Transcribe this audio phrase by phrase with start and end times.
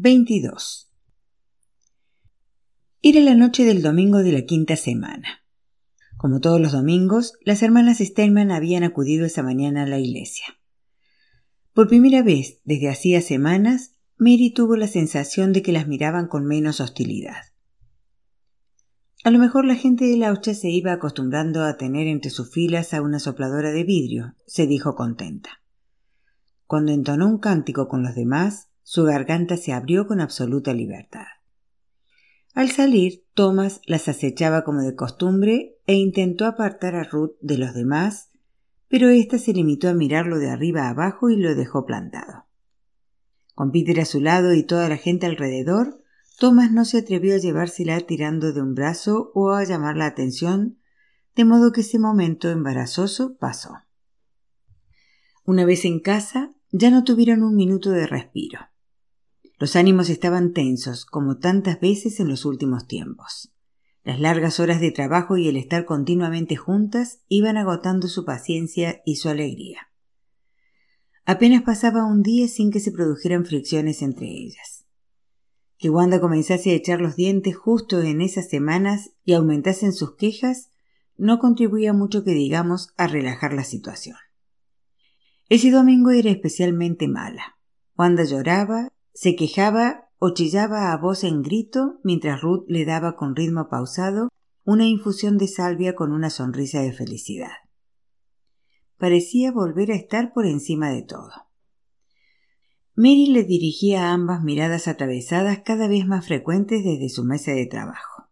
[0.00, 0.92] 22.
[3.02, 5.42] Era la noche del domingo de la quinta semana.
[6.16, 10.46] Como todos los domingos, las hermanas Steinman habían acudido esa mañana a la iglesia.
[11.72, 16.46] Por primera vez desde hacía semanas, Mary tuvo la sensación de que las miraban con
[16.46, 17.46] menos hostilidad.
[19.24, 22.52] A lo mejor la gente de la Laucha se iba acostumbrando a tener entre sus
[22.52, 25.60] filas a una sopladora de vidrio, se dijo contenta.
[26.66, 31.26] Cuando entonó un cántico con los demás, su garganta se abrió con absoluta libertad.
[32.54, 37.74] Al salir, Thomas las acechaba como de costumbre e intentó apartar a Ruth de los
[37.74, 38.30] demás,
[38.88, 42.46] pero ésta se limitó a mirarlo de arriba abajo y lo dejó plantado.
[43.54, 46.02] Con Peter a su lado y toda la gente alrededor,
[46.38, 50.78] Thomas no se atrevió a llevársela tirando de un brazo o a llamar la atención,
[51.36, 53.74] de modo que ese momento embarazoso pasó.
[55.44, 58.60] Una vez en casa, ya no tuvieron un minuto de respiro.
[59.58, 63.52] Los ánimos estaban tensos, como tantas veces en los últimos tiempos.
[64.04, 69.16] Las largas horas de trabajo y el estar continuamente juntas iban agotando su paciencia y
[69.16, 69.88] su alegría.
[71.24, 74.86] Apenas pasaba un día sin que se produjeran fricciones entre ellas.
[75.76, 80.70] Que Wanda comenzase a echar los dientes justo en esas semanas y aumentasen sus quejas
[81.16, 84.16] no contribuía mucho que digamos a relajar la situación.
[85.48, 87.58] Ese domingo era especialmente mala.
[87.96, 93.34] Wanda lloraba se quejaba o chillaba a voz en grito mientras Ruth le daba con
[93.34, 94.28] ritmo pausado
[94.62, 97.50] una infusión de salvia con una sonrisa de felicidad.
[98.96, 101.32] Parecía volver a estar por encima de todo.
[102.94, 108.28] Mary le dirigía ambas miradas atravesadas cada vez más frecuentes desde su mesa de trabajo.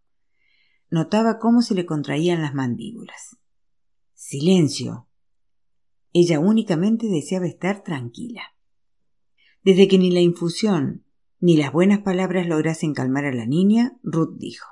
[0.89, 3.37] Notaba cómo se le contraían las mandíbulas.
[4.15, 5.09] Silencio.
[6.13, 8.56] Ella únicamente deseaba estar tranquila.
[9.67, 11.03] Desde que ni la infusión
[11.41, 14.69] ni las buenas palabras lograsen calmar a la niña, Ruth dijo.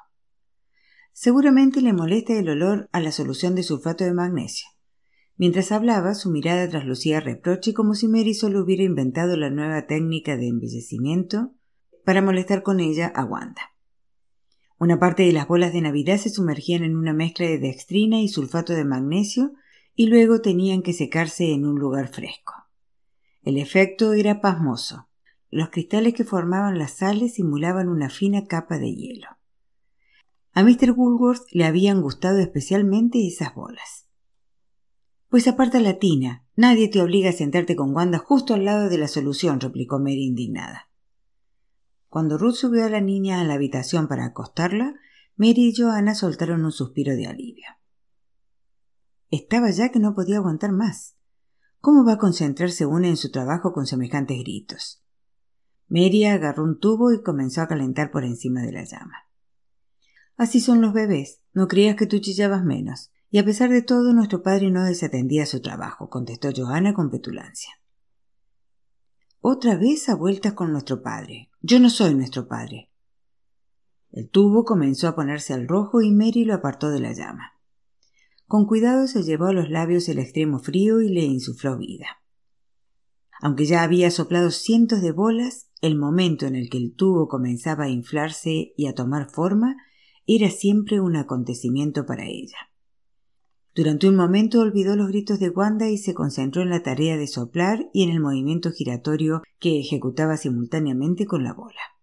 [1.12, 4.68] Seguramente le molesta el olor a la solución de sulfato de magnesio.
[5.36, 10.36] Mientras hablaba, su mirada traslucía reproche como si Mary solo hubiera inventado la nueva técnica
[10.36, 11.50] de embellecimiento
[12.04, 13.72] para molestar con ella a Wanda.
[14.78, 18.28] Una parte de las bolas de Navidad se sumergían en una mezcla de dextrina y
[18.28, 19.54] sulfato de magnesio
[19.96, 22.63] y luego tenían que secarse en un lugar fresco.
[23.44, 25.08] El efecto era pasmoso.
[25.50, 29.28] Los cristales que formaban las sales simulaban una fina capa de hielo.
[30.54, 30.92] A Mr.
[30.92, 34.08] Woolworth le habían gustado especialmente esas bolas.
[35.28, 36.46] Pues aparta la tina.
[36.56, 40.24] Nadie te obliga a sentarte con Wanda justo al lado de la solución, replicó Mary
[40.24, 40.88] indignada.
[42.08, 44.94] Cuando Ruth subió a la niña a la habitación para acostarla,
[45.36, 47.66] Mary y Joanna soltaron un suspiro de alivio.
[49.30, 51.16] Estaba ya que no podía aguantar más.
[51.84, 55.04] ¿Cómo va a concentrarse una en su trabajo con semejantes gritos?
[55.86, 59.28] Mary agarró un tubo y comenzó a calentar por encima de la llama.
[60.38, 61.42] Así son los bebés.
[61.52, 63.10] No creas que tú chillabas menos.
[63.28, 67.74] Y a pesar de todo, nuestro padre no desatendía su trabajo, contestó Johanna con petulancia.
[69.40, 71.50] Otra vez a vueltas con nuestro padre.
[71.60, 72.90] Yo no soy nuestro padre.
[74.10, 77.53] El tubo comenzó a ponerse al rojo y Mary lo apartó de la llama.
[78.54, 82.22] Con cuidado se llevó a los labios el extremo frío y le insufló vida.
[83.40, 87.86] Aunque ya había soplado cientos de bolas, el momento en el que el tubo comenzaba
[87.86, 89.74] a inflarse y a tomar forma
[90.28, 92.70] era siempre un acontecimiento para ella.
[93.74, 97.26] Durante un momento olvidó los gritos de Wanda y se concentró en la tarea de
[97.26, 101.98] soplar y en el movimiento giratorio que ejecutaba simultáneamente con la bola.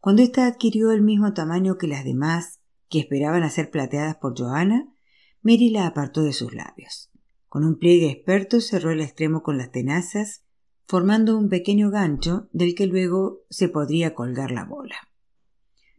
[0.00, 4.34] Cuando ésta adquirió el mismo tamaño que las demás, que esperaban a ser plateadas por
[4.34, 4.94] Johanna,
[5.42, 7.10] Mary la apartó de sus labios.
[7.48, 10.44] Con un pliegue experto cerró el extremo con las tenazas,
[10.86, 14.96] formando un pequeño gancho del que luego se podría colgar la bola.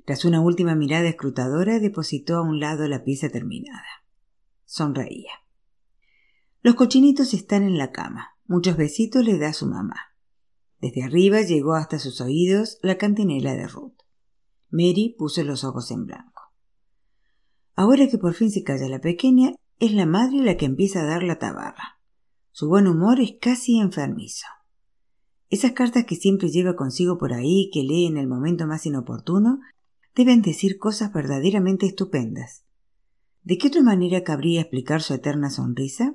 [0.06, 4.06] Tras una última mirada escrutadora, depositó a un lado la pieza terminada.
[4.66, 5.32] Sonreía.
[6.62, 8.38] Los cochinitos están en la cama.
[8.46, 9.96] Muchos besitos le da su mamá.
[10.80, 13.98] Desde arriba llegó hasta sus oídos la cantinela de Ruth.
[14.70, 16.31] Mary puso los ojos en blanco.
[17.76, 21.06] Ahora que por fin se calla la pequeña, es la madre la que empieza a
[21.06, 22.00] dar la tabarra.
[22.52, 24.46] Su buen humor es casi enfermizo.
[25.50, 29.60] Esas cartas que siempre lleva consigo por ahí, que lee en el momento más inoportuno,
[30.16, 32.64] deben decir cosas verdaderamente estupendas.
[33.44, 36.14] ¿De qué otra manera cabría explicar su eterna sonrisa?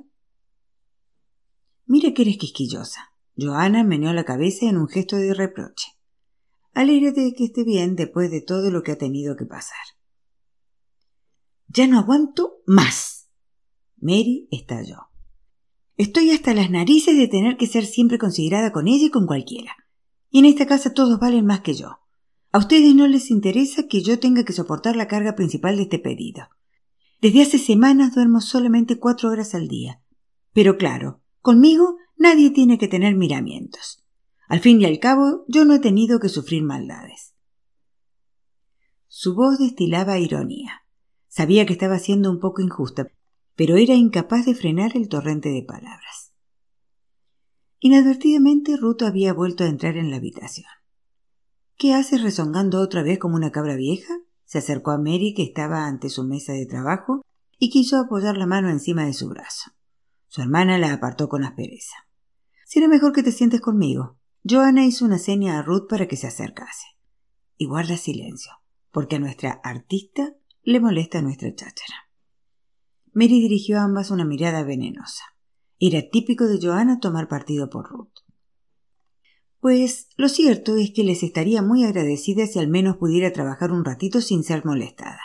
[1.87, 3.11] Mira que eres quisquillosa.
[3.37, 5.89] Joana meneó la cabeza en un gesto de reproche.
[6.73, 9.96] Alégrate de que esté bien después de todo lo que ha tenido que pasar.
[11.69, 13.29] Ya no aguanto más.
[13.97, 15.09] Mary estalló.
[15.97, 19.75] Estoy hasta las narices de tener que ser siempre considerada con ella y con cualquiera.
[20.31, 21.99] Y en esta casa todos valen más que yo.
[22.53, 25.99] A ustedes no les interesa que yo tenga que soportar la carga principal de este
[25.99, 26.49] pedido.
[27.21, 30.03] Desde hace semanas duermo solamente cuatro horas al día.
[30.53, 34.05] Pero claro, conmigo nadie tiene que tener miramientos.
[34.49, 37.35] Al fin y al cabo, yo no he tenido que sufrir maldades.
[39.09, 40.86] Su voz destilaba ironía.
[41.37, 43.09] Sabía que estaba siendo un poco injusta,
[43.57, 46.33] pero era incapaz de frenar el torrente de palabras.
[47.79, 50.71] Inadvertidamente Ruth había vuelto a entrar en la habitación.
[51.77, 54.15] ¿Qué haces rezongando otra vez como una cabra vieja?
[54.47, 57.21] Se acercó a Mary, que estaba ante su mesa de trabajo,
[57.59, 59.73] y quiso apoyar la mano encima de su brazo.
[60.29, 61.97] Su hermana la apartó con aspereza.
[62.65, 64.19] Será mejor que te sientes conmigo.
[64.43, 66.87] Joanna hizo una seña a Ruth para que se acercase.
[67.59, 68.53] Y guarda silencio,
[68.91, 70.35] porque a nuestra artista
[70.67, 72.11] le molesta nuestra cháchara.
[73.13, 75.23] Mary dirigió a ambas una mirada venenosa.
[75.79, 78.13] Era típico de Joanna tomar partido por Ruth.
[79.61, 83.85] Pues lo cierto es que les estaría muy agradecida si al menos pudiera trabajar un
[83.85, 85.21] ratito sin ser molestada.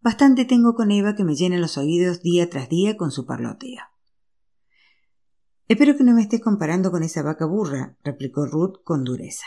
[0.00, 3.82] Bastante tengo con Eva que me llena los oídos día tras día con su parloteo.
[5.68, 9.46] Espero que no me estés comparando con esa vaca burra, replicó Ruth con dureza.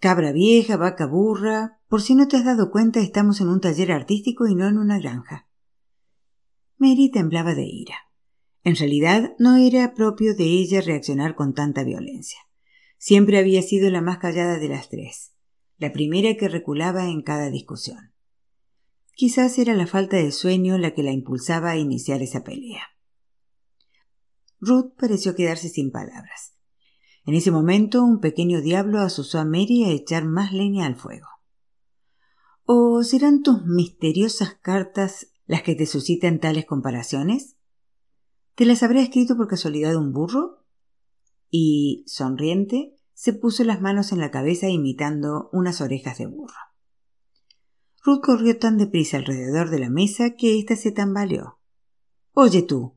[0.00, 1.79] Cabra vieja, vaca burra.
[1.90, 4.78] Por si no te has dado cuenta, estamos en un taller artístico y no en
[4.78, 5.48] una granja.
[6.78, 7.96] Mary temblaba de ira.
[8.62, 12.38] En realidad no era propio de ella reaccionar con tanta violencia.
[12.96, 15.32] Siempre había sido la más callada de las tres,
[15.78, 18.12] la primera que reculaba en cada discusión.
[19.16, 22.84] Quizás era la falta de sueño la que la impulsaba a iniciar esa pelea.
[24.60, 26.54] Ruth pareció quedarse sin palabras.
[27.26, 31.26] En ese momento un pequeño diablo asusó a Mary a echar más leña al fuego.
[32.72, 37.56] ¿O serán tus misteriosas cartas las que te suscitan tales comparaciones?
[38.54, 40.64] ¿Te las habrá escrito por casualidad un burro?
[41.50, 46.54] Y, sonriente, se puso las manos en la cabeza imitando unas orejas de burro.
[48.04, 51.58] Ruth corrió tan deprisa alrededor de la mesa que ésta se tambaleó.
[52.34, 52.94] Oye tú,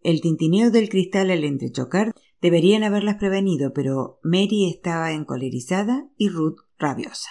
[0.00, 6.58] el tintineo del cristal al entrechocar deberían haberlas prevenido, pero Mary estaba encolerizada y Ruth
[6.76, 7.30] rabiosa.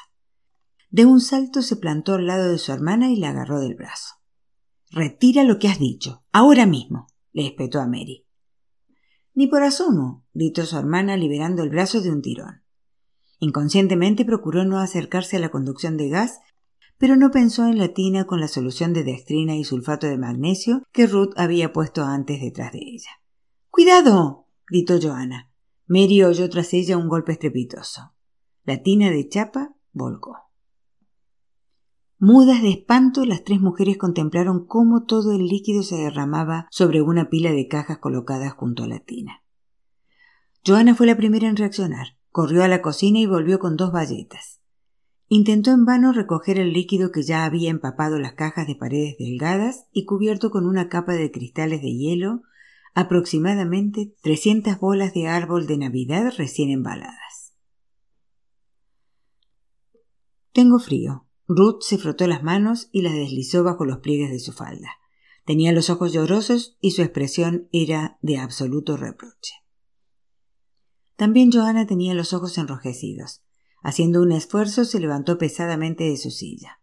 [0.92, 4.16] De un salto se plantó al lado de su hermana y la agarró del brazo.
[4.92, 8.28] Retira lo que has dicho, ahora mismo, le espetó a Mary.
[9.34, 12.62] Ni por asomo, gritó su hermana liberando el brazo de un tirón.
[13.40, 16.40] Inconscientemente procuró no acercarse a la conducción de gas
[17.02, 20.84] pero no pensó en la tina con la solución de dextrina y sulfato de magnesio
[20.92, 23.10] que Ruth había puesto antes detrás de ella.
[23.72, 24.46] ¡Cuidado!
[24.68, 25.50] gritó Joana.
[25.88, 28.14] Mary oyó tras ella un golpe estrepitoso.
[28.66, 30.51] La tina de chapa volcó.
[32.24, 37.32] Mudas de espanto, las tres mujeres contemplaron cómo todo el líquido se derramaba sobre una
[37.32, 39.42] pila de cajas colocadas junto a la tina.
[40.64, 42.20] Joana fue la primera en reaccionar.
[42.30, 44.62] Corrió a la cocina y volvió con dos bayetas.
[45.30, 49.88] Intentó en vano recoger el líquido que ya había empapado las cajas de paredes delgadas
[49.92, 52.44] y cubierto con una capa de cristales de hielo,
[52.94, 57.56] aproximadamente trescientas bolas de árbol de Navidad recién embaladas.
[60.52, 61.26] Tengo frío.
[61.56, 64.90] Ruth se frotó las manos y las deslizó bajo los pliegues de su falda.
[65.46, 69.56] Tenía los ojos llorosos y su expresión era de absoluto reproche.
[71.16, 73.44] También Johanna tenía los ojos enrojecidos.
[73.84, 76.80] Haciendo un esfuerzo se levantó pesadamente de su silla.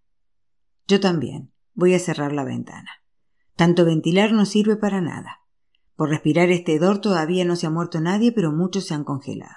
[0.87, 1.53] Yo también.
[1.75, 2.91] Voy a cerrar la ventana.
[3.55, 5.43] Tanto ventilar no sirve para nada.
[5.97, 9.55] Por respirar este hedor todavía no se ha muerto nadie, pero muchos se han congelado.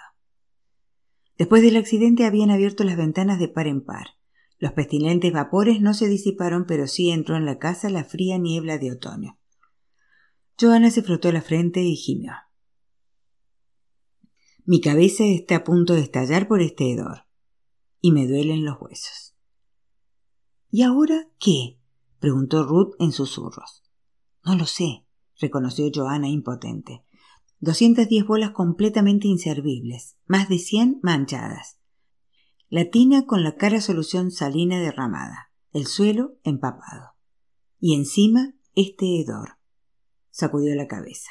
[1.38, 4.21] Después del accidente habían abierto las ventanas de par en par.
[4.62, 8.78] Los pestilentes vapores no se disiparon, pero sí entró en la casa la fría niebla
[8.78, 9.40] de otoño.
[10.60, 12.34] Joana se frotó la frente y gimió.
[14.64, 17.26] Mi cabeza está a punto de estallar por este hedor
[18.02, 19.36] y me duelen los huesos.
[20.70, 21.80] ¿Y ahora qué?
[22.20, 23.82] preguntó Ruth en susurros.
[24.46, 25.08] No lo sé,
[25.40, 27.04] reconoció Joana impotente.
[27.60, 31.81] Doscientas diez bolas completamente inservibles, más de cien manchadas.
[32.72, 37.12] La tina con la cara solución salina derramada, el suelo empapado.
[37.80, 39.60] Y encima este hedor.
[40.32, 41.30] Sacudió la cabeza.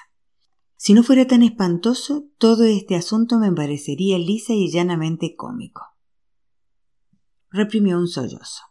[0.77, 5.91] Si no fuera tan espantoso, todo este asunto me parecería lisa y llanamente cómico
[7.51, 8.63] reprimió un sollozo.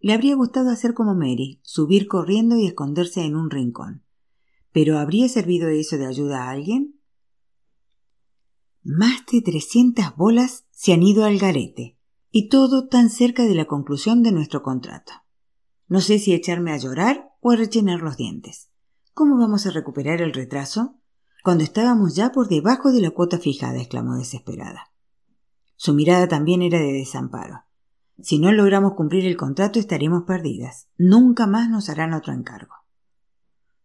[0.00, 4.04] Le habría gustado hacer como Mary, subir corriendo y esconderse en un rincón.
[4.72, 7.00] ¿Pero habría servido eso de ayuda a alguien?
[8.82, 11.98] Más de trescientas bolas se han ido al garete,
[12.30, 15.12] y todo tan cerca de la conclusión de nuestro contrato.
[15.88, 18.70] No sé si echarme a llorar o a rechenar los dientes.
[19.12, 21.00] ¿Cómo vamos a recuperar el retraso?
[21.42, 24.92] Cuando estábamos ya por debajo de la cuota fijada, exclamó desesperada.
[25.74, 27.64] Su mirada también era de desamparo.
[28.22, 30.86] Si no logramos cumplir el contrato estaremos perdidas.
[30.96, 32.76] Nunca más nos harán otro encargo.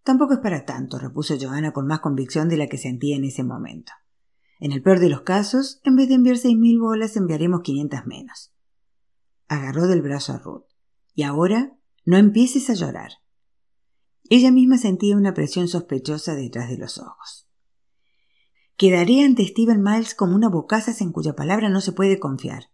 [0.03, 3.43] Tampoco es para tanto, repuso Johanna con más convicción de la que sentía en ese
[3.43, 3.93] momento.
[4.63, 8.07] En el peor de los casos, en vez de enviar seis mil bolas, enviaremos quinientas
[8.07, 8.53] menos.
[9.49, 10.63] Agarró del brazo a Ruth.
[11.13, 13.11] Y ahora no empieces a llorar.
[14.29, 17.45] Ella misma sentía una presión sospechosa detrás de los ojos.
[18.77, 22.71] Quedaré ante Stephen Miles como una bocazas en cuya palabra no se puede confiar.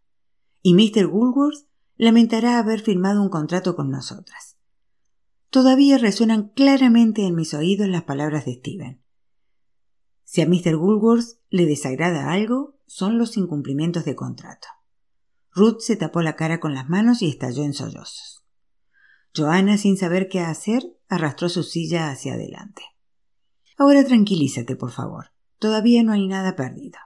[0.62, 1.08] Y Mr.
[1.08, 1.66] Woolworth
[1.98, 4.58] lamentará haber firmado un contrato con nosotras.
[5.50, 9.02] Todavía resuenan claramente en mis oídos las palabras de Stephen.
[10.32, 10.76] Si a Mr.
[10.76, 14.68] Woolworth le desagrada algo, son los incumplimientos de contrato.
[15.56, 18.46] Ruth se tapó la cara con las manos y estalló en sollozos.
[19.36, 22.84] Joanna, sin saber qué hacer, arrastró su silla hacia adelante.
[23.76, 25.32] Ahora tranquilízate, por favor.
[25.58, 27.00] Todavía no hay nada perdido.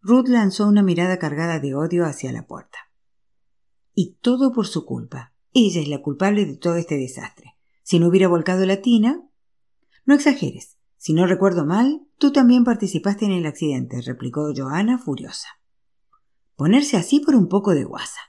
[0.00, 2.90] Ruth lanzó una mirada cargada de odio hacia la puerta.
[3.94, 5.32] Y todo por su culpa.
[5.52, 7.54] Ella es la culpable de todo este desastre.
[7.84, 9.22] Si no hubiera volcado la tina.
[10.04, 10.76] No exageres.
[10.96, 15.48] Si no recuerdo mal, tú también participaste en el accidente, replicó Johanna furiosa.
[16.54, 18.20] Ponerse así por un poco de guasa.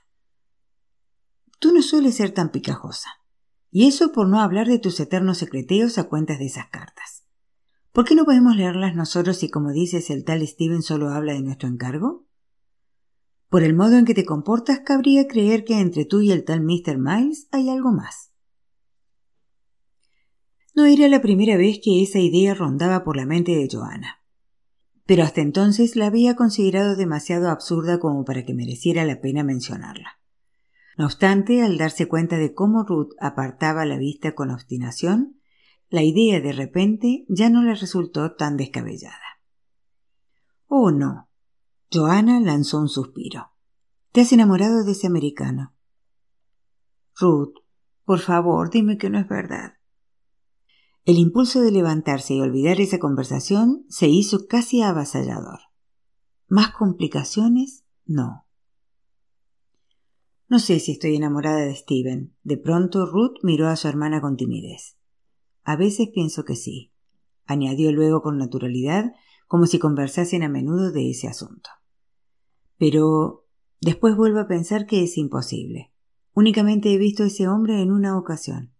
[1.60, 3.10] Tú no sueles ser tan picajosa.
[3.70, 7.24] Y eso por no hablar de tus eternos secreteos a cuentas de esas cartas.
[7.92, 11.42] ¿Por qué no podemos leerlas nosotros si, como dices, el tal Steven solo habla de
[11.42, 12.26] nuestro encargo?
[13.48, 16.62] Por el modo en que te comportas, cabría creer que entre tú y el tal
[16.62, 16.98] Mr.
[16.98, 18.32] Miles hay algo más.
[20.74, 24.20] No era la primera vez que esa idea rondaba por la mente de Joanna.
[25.06, 30.18] Pero hasta entonces la había considerado demasiado absurda como para que mereciera la pena mencionarla.
[30.96, 35.40] No obstante, al darse cuenta de cómo Ruth apartaba la vista con obstinación,
[35.90, 39.40] la idea de repente ya no le resultó tan descabellada.
[40.66, 41.28] Oh, no.
[41.92, 43.52] Joanna lanzó un suspiro.
[44.10, 45.74] Te has enamorado de ese americano.
[47.16, 47.54] Ruth,
[48.04, 49.74] por favor, dime que no es verdad.
[51.04, 55.60] El impulso de levantarse y olvidar esa conversación se hizo casi avasallador.
[56.48, 57.84] ¿Más complicaciones?
[58.06, 58.46] No.
[60.48, 62.34] No sé si estoy enamorada de Steven.
[62.42, 64.96] De pronto Ruth miró a su hermana con timidez.
[65.62, 66.92] A veces pienso que sí,
[67.44, 69.12] añadió luego con naturalidad,
[69.46, 71.68] como si conversasen a menudo de ese asunto.
[72.78, 73.46] Pero
[73.80, 75.92] después vuelvo a pensar que es imposible.
[76.32, 78.73] Únicamente he visto a ese hombre en una ocasión.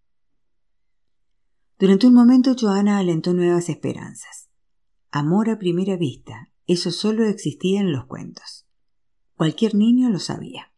[1.78, 4.48] Durante un momento Joana alentó nuevas esperanzas.
[5.10, 8.66] Amor a primera vista, eso solo existía en los cuentos.
[9.34, 10.72] Cualquier niño lo sabía.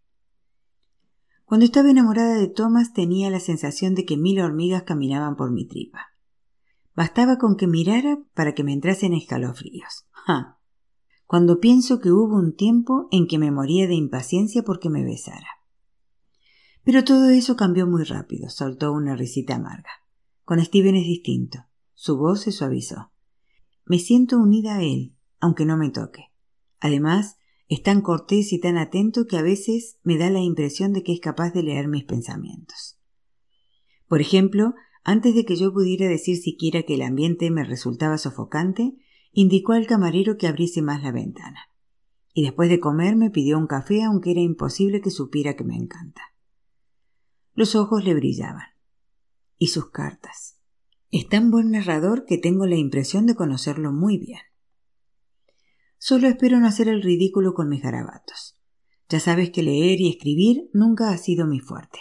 [1.45, 5.69] Cuando estaba enamorada de Thomas tenía la sensación de que mil hormigas caminaban por mi
[5.69, 6.09] tripa.
[6.95, 10.07] Bastaba con que mirara para que me entrasen escalofríos.
[10.11, 10.59] ¡Ja!
[11.27, 15.47] Cuando pienso que hubo un tiempo en que me moría de impaciencia porque me besara.
[16.85, 19.91] Pero todo eso cambió muy rápido, soltó una risita amarga.
[20.47, 21.67] Con Steven es distinto.
[21.95, 23.11] Su voz se suavizó.
[23.85, 26.27] Me siento unida a él, aunque no me toque.
[26.79, 31.03] Además, es tan cortés y tan atento que a veces me da la impresión de
[31.03, 32.97] que es capaz de leer mis pensamientos.
[34.07, 38.95] Por ejemplo, antes de que yo pudiera decir siquiera que el ambiente me resultaba sofocante,
[39.33, 41.59] indicó al camarero que abriese más la ventana.
[42.35, 45.75] Y después de comer me pidió un café aunque era imposible que supiera que me
[45.75, 46.23] encanta.
[47.55, 48.76] Los ojos le brillaban
[49.59, 50.59] y sus cartas.
[51.11, 54.41] Es tan buen narrador que tengo la impresión de conocerlo muy bien.
[55.99, 58.59] Solo espero no hacer el ridículo con mis garabatos.
[59.09, 62.01] Ya sabes que leer y escribir nunca ha sido mi fuerte.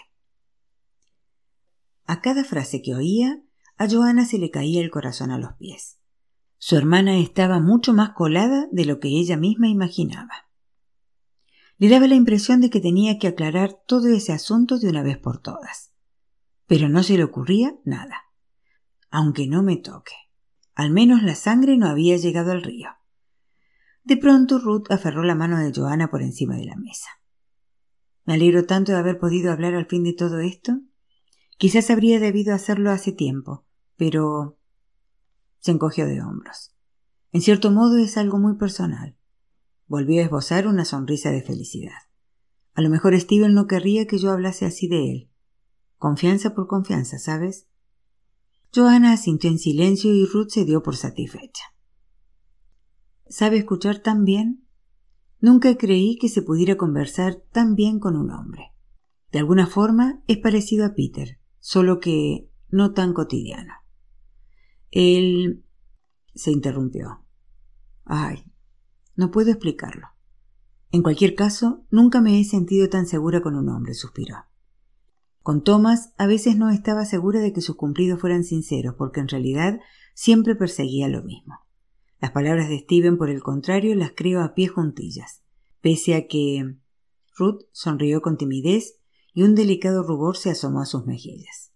[2.05, 3.41] A cada frase que oía,
[3.77, 5.99] a Joana se le caía el corazón a los pies.
[6.57, 10.49] Su hermana estaba mucho más colada de lo que ella misma imaginaba.
[11.77, 15.17] Le daba la impresión de que tenía que aclarar todo ese asunto de una vez
[15.17, 15.94] por todas
[16.67, 18.23] pero no se le ocurría nada.
[19.09, 20.13] Aunque no me toque.
[20.73, 22.89] Al menos la sangre no había llegado al río.
[24.03, 27.09] De pronto Ruth aferró la mano de Joana por encima de la mesa.
[28.25, 30.79] Me alegro tanto de haber podido hablar al fin de todo esto.
[31.57, 34.59] Quizás habría debido hacerlo hace tiempo, pero
[35.59, 36.75] se encogió de hombros.
[37.31, 39.17] En cierto modo es algo muy personal.
[39.87, 41.97] Volvió a esbozar una sonrisa de felicidad.
[42.73, 45.29] A lo mejor Steven no querría que yo hablase así de él,
[46.05, 47.65] Confianza por confianza, ¿sabes?
[48.71, 51.63] Johanna asintió en silencio y Ruth se dio por satisfecha.
[53.27, 54.67] ¿Sabe escuchar tan bien?
[55.39, 58.71] Nunca creí que se pudiera conversar tan bien con un hombre.
[59.31, 63.73] De alguna forma es parecido a Peter, solo que no tan cotidiano.
[64.91, 65.65] Él
[66.35, 67.25] se interrumpió.
[68.03, 68.45] Ay,
[69.15, 70.09] no puedo explicarlo.
[70.91, 74.45] En cualquier caso, nunca me he sentido tan segura con un hombre, suspiró.
[75.45, 79.27] Con Thomas a veces no estaba segura de que sus cumplidos fueran sinceros, porque en
[79.27, 79.79] realidad
[80.15, 81.59] siempre perseguía lo mismo.
[82.19, 85.43] Las palabras de Steven, por el contrario, las creo a pie juntillas,
[85.81, 86.77] pese a que
[87.37, 88.97] Ruth sonrió con timidez
[89.35, 91.71] y un delicado rubor se asomó a sus mejillas.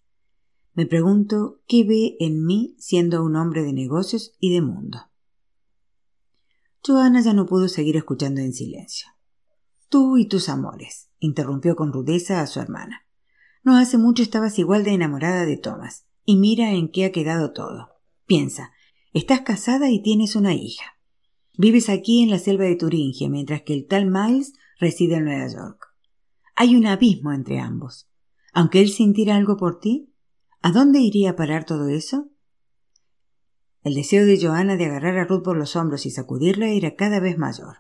[0.73, 4.97] Me pregunto qué ve en mí siendo un hombre de negocios y de mundo.
[6.83, 9.09] Joana ya no pudo seguir escuchando en silencio.
[9.89, 13.05] Tú y tus amores, interrumpió con rudeza a su hermana.
[13.63, 17.51] No hace mucho estabas igual de enamorada de Thomas, y mira en qué ha quedado
[17.51, 17.89] todo.
[18.25, 18.71] Piensa,
[19.13, 20.97] estás casada y tienes una hija.
[21.57, 25.47] Vives aquí en la selva de Turingia, mientras que el tal Miles reside en Nueva
[25.47, 25.87] York.
[26.55, 28.09] Hay un abismo entre ambos.
[28.53, 30.13] Aunque él sintiera algo por ti,
[30.61, 32.29] ¿a dónde iría a parar todo eso?
[33.83, 37.19] El deseo de Johanna de agarrar a Ruth por los hombros y sacudirla era cada
[37.19, 37.77] vez mayor.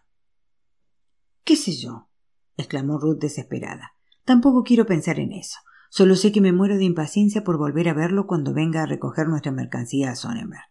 [1.43, 2.09] ¿Qué sé yo?
[2.57, 3.93] exclamó Ruth desesperada.
[4.25, 5.57] Tampoco quiero pensar en eso.
[5.89, 9.27] Solo sé que me muero de impaciencia por volver a verlo cuando venga a recoger
[9.27, 10.69] nuestra mercancía a Sonnenberg.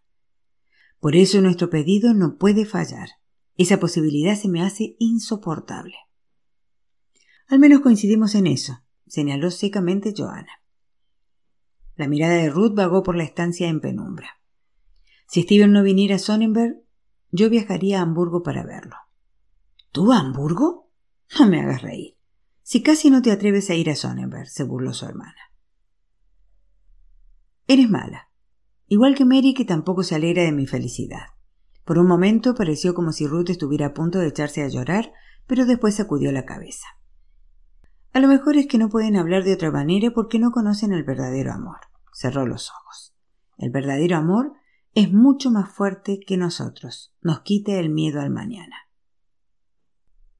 [1.00, 3.08] Por eso nuestro pedido no puede fallar.
[3.56, 5.96] Esa posibilidad se me hace insoportable.
[7.48, 10.62] Al menos coincidimos en eso, señaló secamente Johanna.
[11.96, 14.40] La mirada de Ruth vagó por la estancia en penumbra.
[15.26, 16.82] Si Steven no viniera a Sonnenberg,
[17.30, 18.96] yo viajaría a Hamburgo para verlo.
[19.92, 20.90] ¿Tú a Hamburgo?
[21.38, 22.17] No me hagas reír.
[22.68, 25.54] Si casi no te atreves a ir a Sonnenberg, se burló su hermana.
[27.66, 28.28] Eres mala.
[28.88, 31.28] Igual que Mary, que tampoco se alegra de mi felicidad.
[31.86, 35.14] Por un momento pareció como si Ruth estuviera a punto de echarse a llorar,
[35.46, 36.84] pero después sacudió la cabeza.
[38.12, 41.04] A lo mejor es que no pueden hablar de otra manera porque no conocen el
[41.04, 41.78] verdadero amor.
[42.12, 43.14] Cerró los ojos.
[43.56, 44.52] El verdadero amor
[44.92, 47.14] es mucho más fuerte que nosotros.
[47.22, 48.76] Nos quita el miedo al mañana.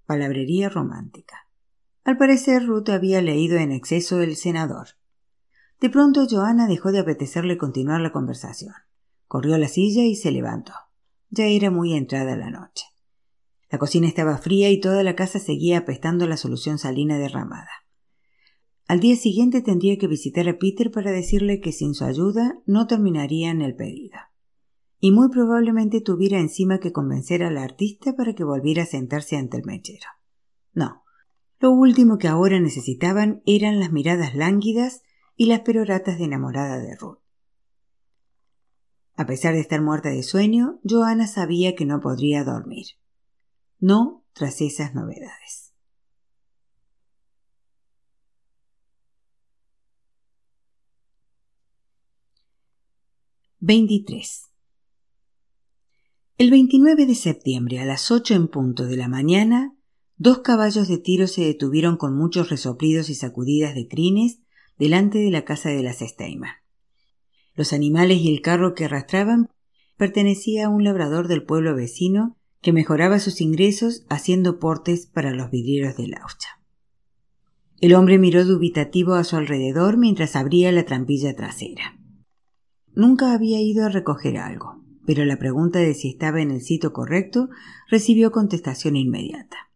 [0.05, 1.48] Palabrería romántica.
[2.09, 4.87] Al parecer Ruth había leído en exceso El senador.
[5.79, 8.73] De pronto Johanna dejó de apetecerle continuar la conversación.
[9.27, 10.73] Corrió a la silla y se levantó.
[11.29, 12.87] Ya era muy entrada la noche.
[13.71, 17.68] La cocina estaba fría y toda la casa seguía apestando la solución salina derramada.
[18.87, 22.87] Al día siguiente tendría que visitar a Peter para decirle que sin su ayuda no
[22.87, 24.18] terminarían el pedido.
[24.99, 29.59] Y muy probablemente tuviera encima que convencer al artista para que volviera a sentarse ante
[29.59, 30.07] el mechero.
[30.73, 31.03] No.
[31.61, 35.03] Lo último que ahora necesitaban eran las miradas lánguidas
[35.37, 37.18] y las peroratas de enamorada de Ruth.
[39.16, 42.87] A pesar de estar muerta de sueño, Joana sabía que no podría dormir
[43.81, 45.73] no tras esas novedades.
[53.61, 54.44] Veintitrés.
[56.38, 59.77] El 29 de septiembre a las ocho en punto de la mañana,
[60.18, 64.40] dos caballos de tiro se detuvieron con muchos resoplidos y sacudidas de crines
[64.78, 66.57] delante de la casa de las Steinman.
[67.54, 69.48] Los animales y el carro que arrastraban
[69.96, 75.50] pertenecía a un labrador del pueblo vecino que mejoraba sus ingresos haciendo portes para los
[75.50, 76.61] vidrieros de Laucha.
[77.81, 81.96] El hombre miró dubitativo a su alrededor mientras abría la trampilla trasera.
[82.92, 86.92] Nunca había ido a recoger algo, pero la pregunta de si estaba en el sitio
[86.92, 87.48] correcto
[87.88, 89.67] recibió contestación inmediata.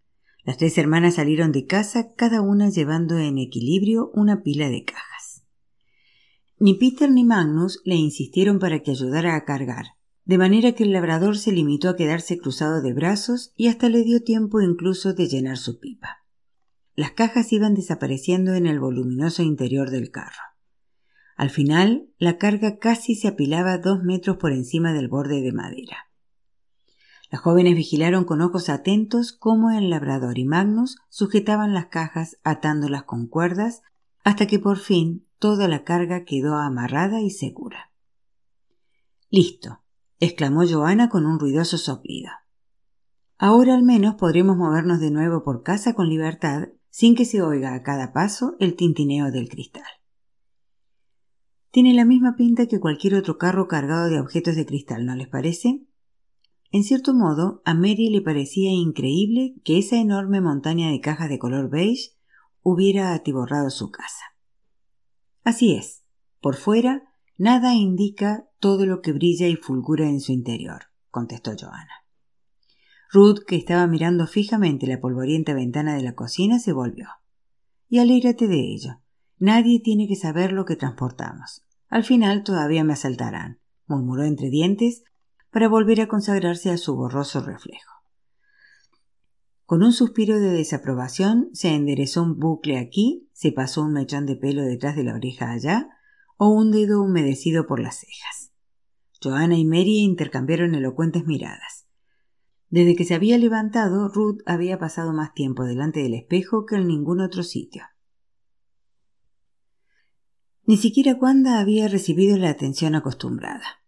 [0.45, 5.45] Las tres hermanas salieron de casa, cada una llevando en equilibrio una pila de cajas.
[6.59, 9.87] Ni Peter ni Magnus le insistieron para que ayudara a cargar,
[10.25, 14.03] de manera que el labrador se limitó a quedarse cruzado de brazos y hasta le
[14.03, 16.25] dio tiempo incluso de llenar su pipa.
[16.95, 20.43] Las cajas iban desapareciendo en el voluminoso interior del carro.
[21.37, 26.12] Al final, la carga casi se apilaba dos metros por encima del borde de madera.
[27.33, 33.05] Las jóvenes vigilaron con ojos atentos cómo el labrador y Magnus sujetaban las cajas atándolas
[33.05, 33.81] con cuerdas
[34.23, 37.91] hasta que por fin toda la carga quedó amarrada y segura.
[39.31, 39.81] Listo,
[40.21, 42.31] exclamó Joana con un ruidoso soplido.
[43.39, 47.73] Ahora al menos podremos movernos de nuevo por casa con libertad sin que se oiga
[47.73, 49.89] a cada paso el tintineo del cristal.
[51.71, 55.29] Tiene la misma pinta que cualquier otro carro cargado de objetos de cristal, ¿no les
[55.29, 55.87] parece?
[56.73, 61.39] En cierto modo, a Mary le parecía increíble que esa enorme montaña de cajas de
[61.39, 62.17] color beige
[62.63, 64.25] hubiera atiborrado su casa.
[65.45, 66.03] Así es,
[66.41, 72.05] por fuera Nada indica todo lo que brilla y fulgura en su interior, contestó Joana.
[73.11, 77.09] Ruth, que estaba mirando fijamente la polvorienta ventana de la cocina, se volvió.
[77.89, 79.01] Y alégrate de ello.
[79.39, 81.65] Nadie tiene que saber lo que transportamos.
[81.89, 85.03] Al final todavía me asaltarán, murmuró entre dientes,
[85.53, 87.93] para volver a consagrarse a su borroso reflejo.
[89.67, 94.37] Con un suspiro de desaprobación se enderezó un bucle aquí, se pasó un mechón de
[94.37, 95.89] pelo detrás de la oreja allá,
[96.37, 98.53] o un dedo humedecido por las cejas.
[99.23, 101.87] Joanna y Mary intercambiaron elocuentes miradas.
[102.71, 106.89] Desde que se había levantado, Ruth había pasado más tiempo delante del espejo que en
[106.89, 107.85] ningún otro sitio.
[110.65, 113.82] Ni siquiera Wanda había recibido la atención acostumbrada.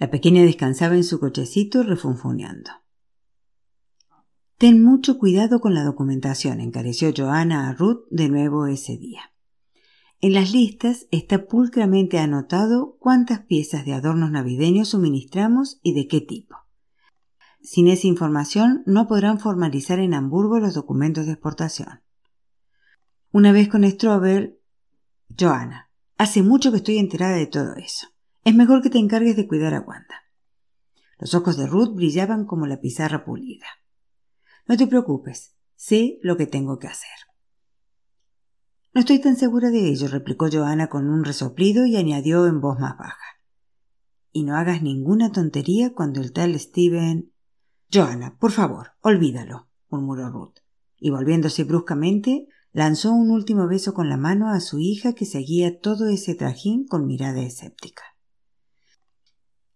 [0.00, 2.70] La pequeña descansaba en su cochecito refunfuñando.
[4.56, 9.34] Ten mucho cuidado con la documentación, encareció Joanna a Ruth de nuevo ese día.
[10.22, 16.22] En las listas está pulcramente anotado cuántas piezas de adornos navideños suministramos y de qué
[16.22, 16.56] tipo.
[17.60, 22.00] Sin esa información no podrán formalizar en Hamburgo los documentos de exportación.
[23.32, 24.60] Una vez con Strobel,
[25.38, 28.09] Joana, hace mucho que estoy enterada de todo eso.
[28.42, 30.24] Es mejor que te encargues de cuidar a Wanda.
[31.18, 33.66] Los ojos de Ruth brillaban como la pizarra pulida.
[34.66, 37.10] No te preocupes, sé lo que tengo que hacer.
[38.94, 42.78] No estoy tan segura de ello, replicó Joana con un resoplido y añadió en voz
[42.78, 43.18] más baja.
[44.32, 47.32] Y no hagas ninguna tontería cuando el tal Steven
[47.92, 50.60] Joana, por favor, olvídalo, murmuró Ruth,
[50.96, 55.80] y volviéndose bruscamente, lanzó un último beso con la mano a su hija que seguía
[55.80, 58.02] todo ese trajín con mirada escéptica.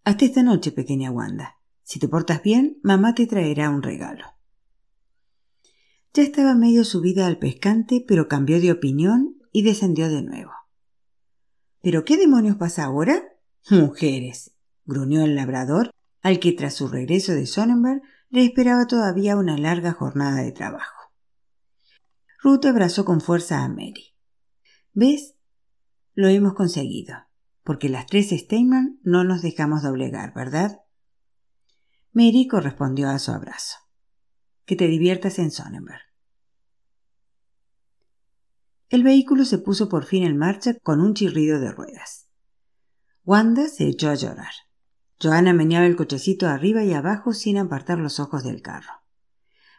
[0.04, 1.56] Hasta esta noche, pequeña Wanda.
[1.82, 4.24] Si te portas bien, mamá te traerá un regalo.
[6.12, 10.52] Ya estaba medio subida al pescante, pero cambió de opinión y descendió de nuevo.
[11.82, 13.22] ¿Pero qué demonios pasa ahora?
[13.70, 15.90] Mujeres, gruñó el labrador
[16.20, 21.12] al que tras su regreso de Sonnenberg le esperaba todavía una larga jornada de trabajo.
[22.42, 24.14] Ruth abrazó con fuerza a Mary.
[24.92, 25.34] ¿Ves?
[26.14, 27.16] Lo hemos conseguido,
[27.64, 30.83] porque las tres Steinman no nos dejamos doblegar, ¿verdad?
[32.12, 33.79] Mary correspondió a su abrazo.
[34.66, 36.03] Que te diviertas en Sonnenberg.
[38.90, 42.29] El vehículo se puso por fin en marcha con un chirrido de ruedas.
[43.24, 44.53] Wanda se echó a llorar.
[45.20, 49.03] Joana meneaba el cochecito arriba y abajo sin apartar los ojos del carro.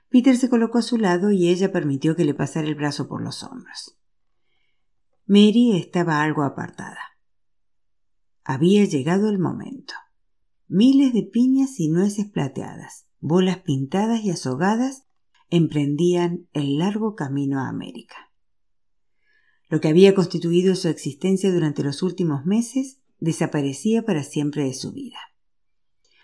[0.10, 3.22] Peter se colocó a su lado y ella permitió que le pasara el brazo por
[3.22, 3.98] los hombros.
[5.28, 7.15] Mary estaba algo apartada.
[8.48, 9.96] Había llegado el momento.
[10.68, 15.08] Miles de piñas y nueces plateadas, bolas pintadas y azogadas
[15.50, 18.32] emprendían el largo camino a América.
[19.68, 24.92] Lo que había constituido su existencia durante los últimos meses desaparecía para siempre de su
[24.92, 25.18] vida.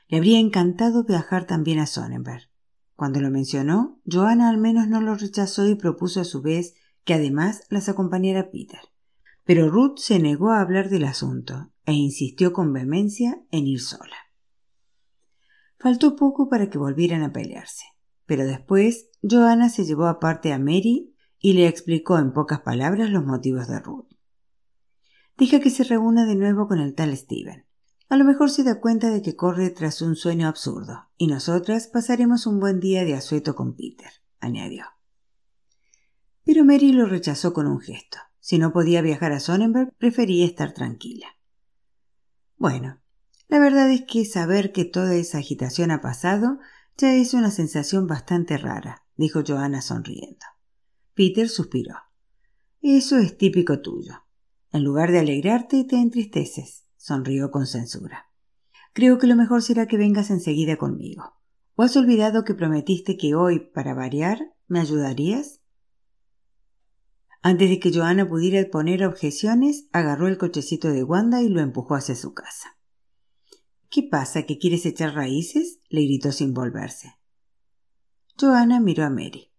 [0.08, 2.52] Le habría encantado viajar también a Sonnenberg.
[2.96, 7.16] Cuando lo mencionó, Joanna al menos no lo rechazó y propuso a su vez que
[7.16, 8.82] además las acompañara Peter.
[9.44, 14.16] Pero Ruth se negó a hablar del asunto e insistió con vehemencia en ir sola.
[15.80, 17.86] Faltó poco para que volvieran a pelearse,
[18.26, 23.26] pero después Joanna se llevó aparte a Mary y le explicó en pocas palabras los
[23.26, 24.08] motivos de Ruth.
[25.38, 27.66] Dije que se reúna de nuevo con el tal Steven.
[28.10, 31.88] A lo mejor se da cuenta de que corre tras un sueño absurdo, y nosotras
[31.88, 34.86] pasaremos un buen día de asueto con Peter, añadió.
[36.44, 38.18] Pero Mary lo rechazó con un gesto.
[38.40, 41.28] Si no podía viajar a Sonnenberg, prefería estar tranquila.
[42.62, 43.00] Bueno,
[43.48, 46.60] la verdad es que saber que toda esa agitación ha pasado
[46.96, 50.46] ya es una sensación bastante rara, dijo Joanna sonriendo.
[51.16, 51.96] Peter suspiró.
[52.80, 54.14] Eso es típico tuyo.
[54.72, 58.28] En lugar de alegrarte, te entristeces, sonrió con censura.
[58.94, 61.34] Creo que lo mejor será que vengas enseguida conmigo.
[61.74, 65.61] ¿O has olvidado que prometiste que hoy, para variar, me ayudarías?
[67.44, 71.96] Antes de que Joana pudiera poner objeciones, agarró el cochecito de Wanda y lo empujó
[71.96, 72.78] hacia su casa.
[73.90, 74.44] ¿Qué pasa?
[74.44, 75.80] ¿Que quieres echar raíces?
[75.90, 77.16] le gritó sin volverse.
[78.40, 79.52] Joana miró a Mary.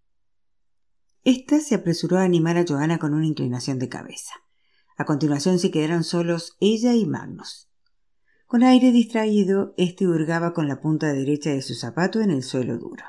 [1.24, 4.32] Esta se apresuró a animar a Joana con una inclinación de cabeza.
[4.96, 7.68] A continuación se quedaron solos ella y Magnus.
[8.46, 12.78] Con aire distraído, éste hurgaba con la punta derecha de su zapato en el suelo
[12.78, 13.04] duro.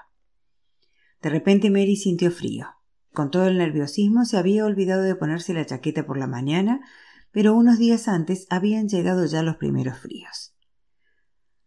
[1.22, 2.68] De repente Mary sintió frío.
[3.14, 6.82] Con todo el nerviosismo se había olvidado de ponerse la chaqueta por la mañana,
[7.32, 10.56] pero unos días antes habían llegado ya los primeros fríos.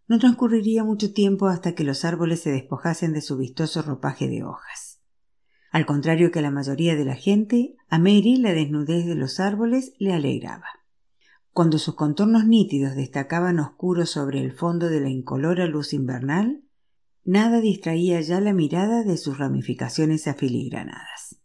[0.09, 4.45] No transcurriría mucho tiempo hasta que los árboles se despojasen de su vistoso ropaje de
[4.45, 5.01] hojas.
[5.71, 9.41] Al contrario que a la mayoría de la gente, a Mary la desnudez de los
[9.41, 10.67] árboles le alegraba.
[11.53, 16.63] Cuando sus contornos nítidos destacaban oscuros sobre el fondo de la incolora luz invernal,
[17.25, 21.36] nada distraía ya la mirada de sus ramificaciones afiligranadas.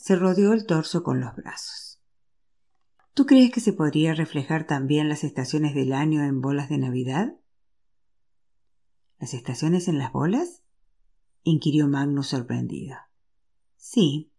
[0.00, 2.00] Se rodeó el torso con los brazos.
[3.12, 7.34] ¿Tú crees que se podría reflejar también las estaciones del año en bolas de Navidad?
[9.18, 10.62] ¿Las estaciones en las bolas?
[11.42, 12.96] inquirió Magnus sorprendido.
[13.76, 14.32] Sí.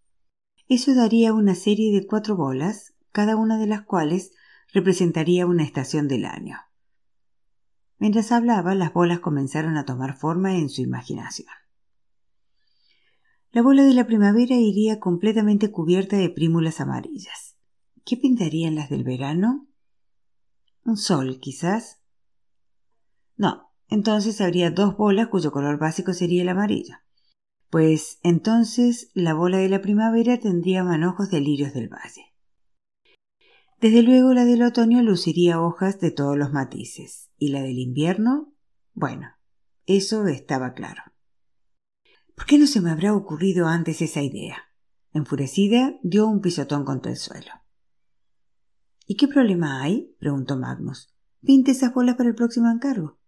[0.68, 4.32] Eso daría una serie de cuatro bolas, cada una de las cuales
[4.74, 6.58] representaría una estación del año.
[8.00, 11.61] Mientras hablaba, las bolas comenzaron a tomar forma en su imaginación.
[13.54, 17.58] La bola de la primavera iría completamente cubierta de prímulas amarillas.
[18.06, 19.68] ¿Qué pintarían las del verano?
[20.86, 22.00] Un sol, quizás.
[23.36, 26.96] No, entonces habría dos bolas cuyo color básico sería el amarillo.
[27.70, 32.34] Pues entonces la bola de la primavera tendría manojos de lirios del valle.
[33.82, 38.54] Desde luego la del otoño luciría hojas de todos los matices, y la del invierno,
[38.94, 39.28] bueno,
[39.88, 41.11] eso estaba claro.
[42.42, 44.58] ¿Por qué no se me habrá ocurrido antes esa idea?
[45.14, 47.52] Enfurecida, dio un pisotón contra el suelo.
[49.06, 50.16] ¿Y qué problema hay?
[50.20, 51.14] preguntó Magnus.
[51.46, 53.20] Pinte esas bolas para el próximo encargo.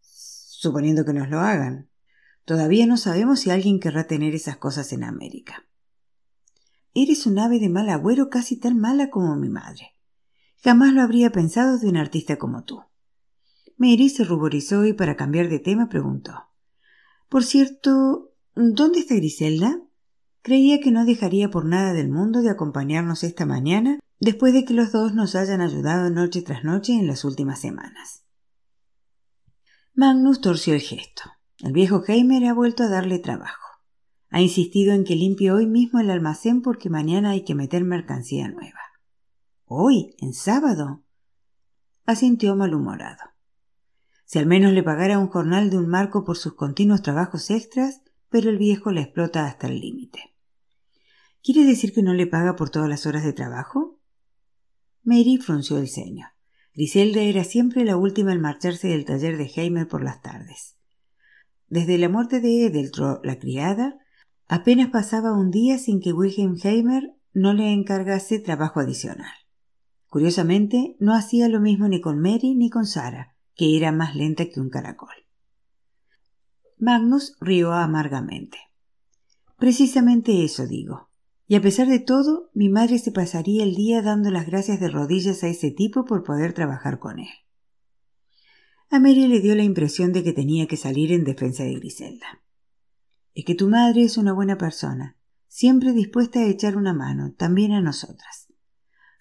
[0.00, 1.90] Suponiendo que nos lo hagan.
[2.46, 5.68] Todavía no sabemos si alguien querrá tener esas cosas en América.
[6.94, 9.98] Eres un ave de mal agüero casi tan mala como mi madre.
[10.64, 12.80] Jamás lo habría pensado de un artista como tú.
[13.76, 16.49] Mary se ruborizó y para cambiar de tema preguntó.
[17.30, 19.80] Por cierto, ¿dónde está Griselda?
[20.42, 24.74] Creía que no dejaría por nada del mundo de acompañarnos esta mañana después de que
[24.74, 28.24] los dos nos hayan ayudado noche tras noche en las últimas semanas.
[29.94, 31.22] Magnus torció el gesto.
[31.58, 33.78] El viejo Heimer ha vuelto a darle trabajo.
[34.30, 38.48] Ha insistido en que limpie hoy mismo el almacén porque mañana hay que meter mercancía
[38.48, 38.80] nueva.
[39.66, 40.16] ¿Hoy?
[40.18, 41.04] ¿En sábado?
[42.06, 43.29] asintió malhumorado.
[44.30, 48.00] Si al menos le pagara un jornal de un marco por sus continuos trabajos extras,
[48.28, 50.36] pero el viejo le explota hasta el límite.
[51.42, 53.98] ¿Quiere decir que no le paga por todas las horas de trabajo?
[55.02, 56.28] Mary frunció el ceño.
[56.74, 60.76] Griselda era siempre la última en marcharse del taller de Heimer por las tardes.
[61.66, 63.98] Desde la muerte de Edeltro, la criada,
[64.46, 69.34] apenas pasaba un día sin que Wilhelm Heimer no le encargase trabajo adicional.
[70.06, 74.46] Curiosamente, no hacía lo mismo ni con Mary ni con Sara, que era más lenta
[74.46, 75.14] que un caracol.
[76.78, 78.56] Magnus rió amargamente.
[79.58, 81.10] Precisamente eso digo.
[81.46, 84.88] Y a pesar de todo, mi madre se pasaría el día dando las gracias de
[84.88, 87.28] rodillas a ese tipo por poder trabajar con él.
[88.88, 92.40] A Mary le dio la impresión de que tenía que salir en defensa de Griselda.
[93.34, 95.18] Es que tu madre es una buena persona,
[95.48, 98.46] siempre dispuesta a echar una mano, también a nosotras.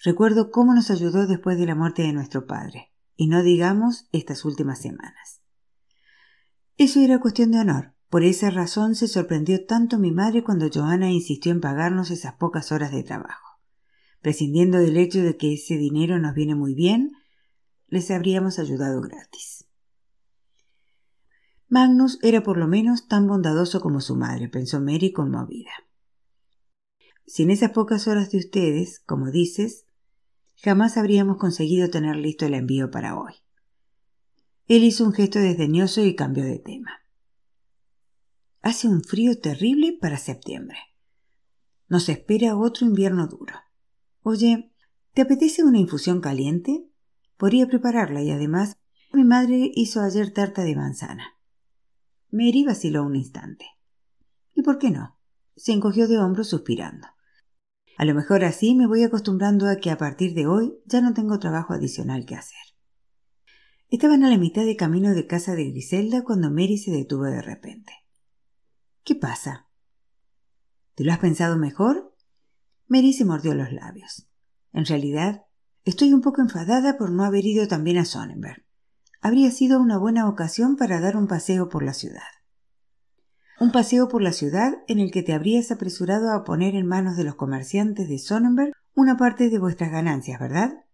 [0.02, 4.46] Recuerdo cómo nos ayudó después de la muerte de nuestro padre y no digamos estas
[4.46, 5.42] últimas semanas.
[6.78, 7.94] Eso era cuestión de honor.
[8.08, 12.72] Por esa razón se sorprendió tanto mi madre cuando Joana insistió en pagarnos esas pocas
[12.72, 13.60] horas de trabajo.
[14.22, 17.12] Prescindiendo del hecho de que ese dinero nos viene muy bien,
[17.88, 19.66] les habríamos ayudado gratis.
[21.68, 25.74] Magnus era por lo menos tan bondadoso como su madre, pensó Mary conmovida.
[27.26, 29.89] Sin esas pocas horas de ustedes, como dices,
[30.64, 33.34] jamás habríamos conseguido tener listo el envío para hoy.
[34.68, 36.92] Él hizo un gesto desdeñoso y cambió de tema.
[38.62, 40.78] Hace un frío terrible para septiembre.
[41.88, 43.56] Nos espera otro invierno duro.
[44.22, 44.72] Oye,
[45.14, 46.86] ¿te apetece una infusión caliente?
[47.38, 48.78] Podría prepararla y además
[49.12, 51.38] mi madre hizo ayer tarta de manzana.
[52.32, 53.66] Mary vaciló un instante.
[54.54, 55.18] ¿Y por qué no?
[55.56, 57.08] Se encogió de hombros suspirando.
[58.00, 61.14] A lo mejor así me voy acostumbrando a que a partir de hoy ya no
[61.14, 62.58] tengo trabajo adicional que hacer.
[63.90, 67.42] Estaban a la mitad de camino de casa de Griselda cuando Mary se detuvo de
[67.42, 67.92] repente.
[69.04, 69.68] ¿Qué pasa?
[70.96, 72.16] ¿Te lo has pensado mejor?
[72.88, 74.30] Mary se mordió los labios.
[74.72, 75.44] En realidad,
[75.84, 78.66] estoy un poco enfadada por no haber ido también a Sonnenberg.
[79.20, 82.39] Habría sido una buena ocasión para dar un paseo por la ciudad.
[83.60, 87.18] Un paseo por la ciudad en el que te habrías apresurado a poner en manos
[87.18, 90.86] de los comerciantes de Sonnenberg una parte de vuestras ganancias, ¿verdad?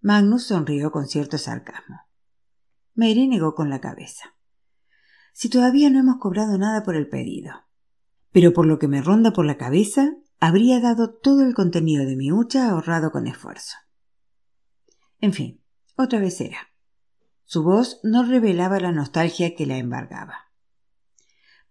[0.00, 2.02] Magnus sonrió con cierto sarcasmo.
[2.94, 4.36] Mary negó con la cabeza.
[5.32, 7.52] Si todavía no hemos cobrado nada por el pedido.
[8.30, 12.14] Pero por lo que me ronda por la cabeza, habría dado todo el contenido de
[12.14, 13.74] mi hucha ahorrado con esfuerzo.
[15.18, 15.60] En fin,
[15.96, 16.58] otra vez era.
[17.44, 20.49] Su voz no revelaba la nostalgia que la embargaba.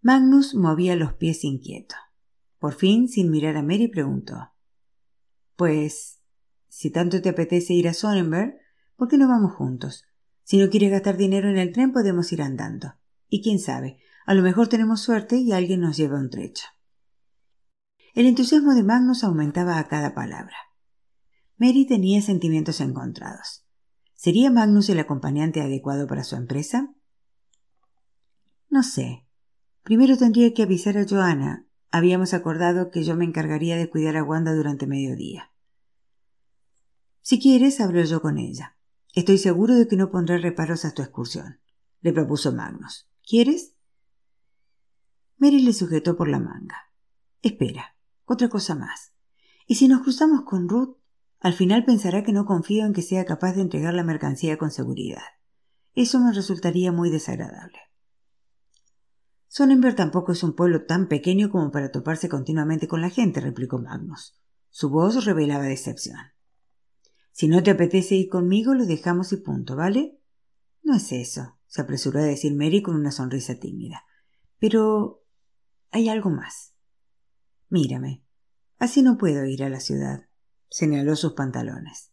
[0.01, 1.95] Magnus movía los pies inquieto.
[2.57, 4.51] Por fin, sin mirar a Mary, preguntó
[5.55, 6.21] Pues,
[6.69, 8.57] si tanto te apetece ir a Sonnenberg,
[8.95, 10.05] ¿por qué no vamos juntos?
[10.43, 12.95] Si no quieres gastar dinero en el tren, podemos ir andando.
[13.27, 16.65] Y quién sabe, a lo mejor tenemos suerte y alguien nos lleva un trecho.
[18.13, 20.55] El entusiasmo de Magnus aumentaba a cada palabra.
[21.57, 23.65] Mary tenía sentimientos encontrados.
[24.15, 26.93] ¿Sería Magnus el acompañante adecuado para su empresa?
[28.69, 29.28] No sé,
[29.83, 31.65] Primero tendría que avisar a Joana.
[31.91, 35.51] Habíamos acordado que yo me encargaría de cuidar a Wanda durante mediodía.
[37.21, 38.77] Si quieres, hablo yo con ella.
[39.13, 41.59] Estoy seguro de que no pondrá reparos a tu excursión,
[42.01, 43.09] le propuso Magnus.
[43.27, 43.73] ¿Quieres?
[45.37, 46.91] Mary le sujetó por la manga.
[47.41, 49.13] Espera, otra cosa más.
[49.65, 50.97] ¿Y si nos cruzamos con Ruth?
[51.39, 54.71] Al final pensará que no confío en que sea capaz de entregar la mercancía con
[54.71, 55.23] seguridad.
[55.95, 57.79] Eso me resultaría muy desagradable.
[59.49, 63.79] Sonnenberg tampoco es un pueblo tan pequeño como para toparse continuamente con la gente, replicó
[63.79, 64.39] Magnus.
[64.69, 66.19] Su voz revelaba decepción.
[67.31, 70.21] Si no te apetece ir conmigo, lo dejamos y punto, ¿vale?
[70.83, 74.03] No es eso, se apresuró a decir Mary con una sonrisa tímida.
[74.59, 75.25] Pero
[75.89, 76.75] hay algo más.
[77.69, 78.23] Mírame.
[78.77, 80.29] Así no puedo ir a la ciudad.
[80.69, 82.12] Señaló sus pantalones.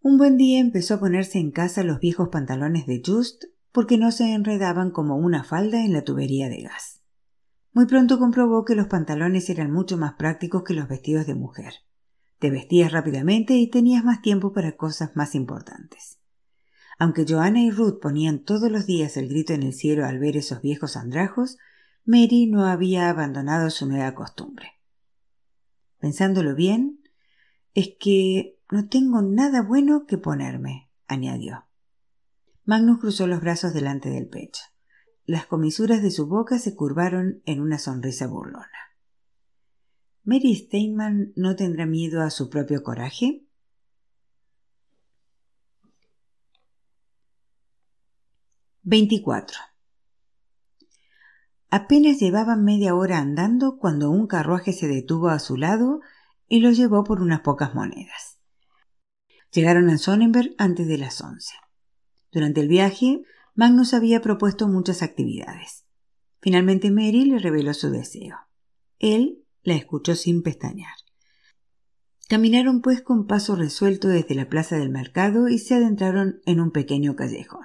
[0.00, 3.44] Un buen día empezó a ponerse en casa los viejos pantalones de Just
[3.74, 7.02] porque no se enredaban como una falda en la tubería de gas.
[7.72, 11.74] Muy pronto comprobó que los pantalones eran mucho más prácticos que los vestidos de mujer.
[12.38, 16.20] Te vestías rápidamente y tenías más tiempo para cosas más importantes.
[17.00, 20.36] Aunque Joanna y Ruth ponían todos los días el grito en el cielo al ver
[20.36, 21.58] esos viejos andrajos,
[22.04, 24.68] Mary no había abandonado su nueva costumbre.
[25.98, 27.00] Pensándolo bien,
[27.74, 31.66] es que no tengo nada bueno que ponerme, añadió.
[32.66, 34.62] Magnus cruzó los brazos delante del pecho.
[35.26, 38.68] Las comisuras de su boca se curvaron en una sonrisa burlona.
[40.22, 43.46] ¿Mary Steinman no tendrá miedo a su propio coraje?
[48.82, 49.58] Veinticuatro.
[51.70, 56.00] Apenas llevaban media hora andando cuando un carruaje se detuvo a su lado
[56.48, 58.38] y los llevó por unas pocas monedas.
[59.52, 61.54] Llegaron a Sonnenberg antes de las once.
[62.34, 63.22] Durante el viaje,
[63.54, 65.86] Magnus había propuesto muchas actividades.
[66.42, 68.36] Finalmente Mary le reveló su deseo.
[68.98, 70.92] Él la escuchó sin pestañear.
[72.28, 76.70] Caminaron pues con paso resuelto desde la plaza del mercado y se adentraron en un
[76.70, 77.64] pequeño callejón.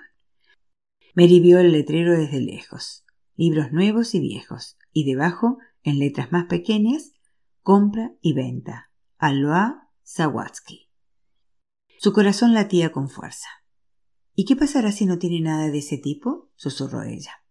[1.16, 3.04] Mary vio el letrero desde lejos
[3.40, 7.14] libros nuevos y viejos, y debajo, en letras más pequeñas,
[7.62, 8.92] compra y venta.
[9.18, 10.90] Alois Sawatsky.
[12.00, 13.48] Su corazón latía con fuerza.
[14.40, 16.50] ¿Y qué pasará si no tiene nada de ese tipo?
[16.56, 17.44] susurró ella.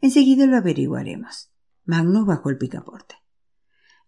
[0.00, 1.52] Enseguida lo averiguaremos.
[1.84, 3.14] Magnus bajó el picaporte.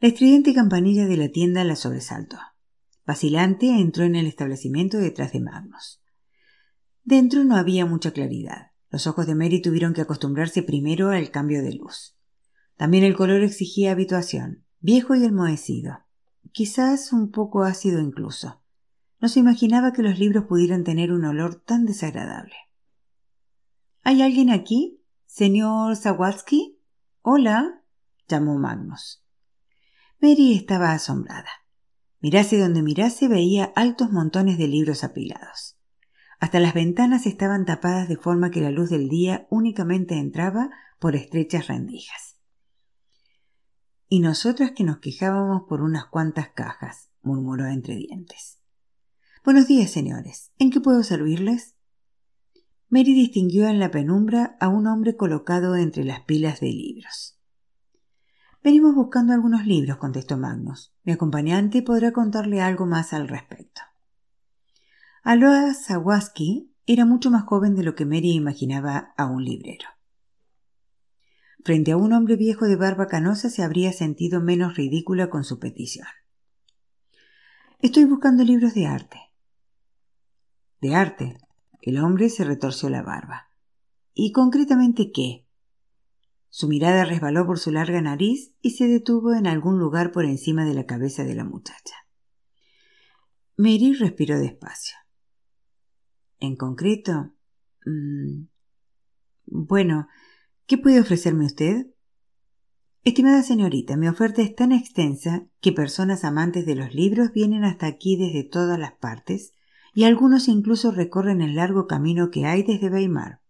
[0.01, 2.37] La estridente campanilla de la tienda la sobresaltó.
[3.07, 6.03] Vacilante entró en el establecimiento detrás de Magnus.
[7.05, 8.73] Dentro no había mucha claridad.
[8.89, 12.17] Los ojos de Mary tuvieron que acostumbrarse primero al cambio de luz.
[12.77, 16.01] También el color exigía habituación, viejo y enmohecido,
[16.51, 18.60] quizás un poco ácido incluso.
[19.21, 22.55] No se imaginaba que los libros pudieran tener un olor tan desagradable.
[24.03, 25.05] ¿Hay alguien aquí?
[25.27, 26.81] ¿Señor Sawatsky?
[27.21, 27.83] Hola,
[28.29, 29.23] llamó Magnus.
[30.21, 31.51] Mary estaba asombrada.
[32.21, 35.77] Mirase donde mirase veía altos montones de libros apilados.
[36.39, 41.15] Hasta las ventanas estaban tapadas de forma que la luz del día únicamente entraba por
[41.15, 42.39] estrechas rendijas.
[44.09, 48.60] Y nosotras que nos quejábamos por unas cuantas cajas, murmuró entre dientes.
[49.43, 50.53] Buenos días, señores.
[50.59, 51.75] ¿En qué puedo servirles?
[52.91, 57.39] Mary distinguió en la penumbra a un hombre colocado entre las pilas de libros.
[58.63, 60.93] Venimos buscando algunos libros, contestó Magnus.
[61.05, 63.81] Mi acompañante podrá contarle algo más al respecto.
[65.23, 69.89] Aloha Sawaski era mucho más joven de lo que Mary imaginaba a un librero.
[71.65, 75.59] Frente a un hombre viejo de barba canosa se habría sentido menos ridícula con su
[75.59, 76.07] petición.
[77.79, 79.30] Estoy buscando libros de arte.
[80.81, 81.37] ¿De arte?
[81.83, 83.51] El hombre se retorció la barba.
[84.15, 85.47] ¿Y concretamente qué?
[86.49, 90.65] Su mirada resbaló por su larga nariz y se detuvo en algún lugar por encima
[90.65, 91.95] de la cabeza de la muchacha.
[93.57, 94.97] Mary respiró despacio.
[96.39, 97.35] En concreto.
[97.85, 98.45] Mm,
[99.47, 100.09] bueno,
[100.67, 101.89] ¿qué puede ofrecerme usted?
[103.05, 107.87] Estimada señorita, mi oferta es tan extensa que personas amantes de los libros vienen hasta
[107.87, 109.55] aquí desde todas las partes
[109.95, 113.41] y algunos incluso recorren el largo camino que hay desde Weimar.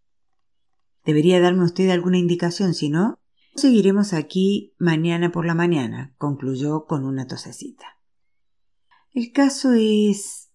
[1.05, 3.19] Debería darme usted alguna indicación, si no,
[3.55, 7.87] seguiremos aquí mañana por la mañana, concluyó con una tosecita.
[9.13, 10.51] El caso es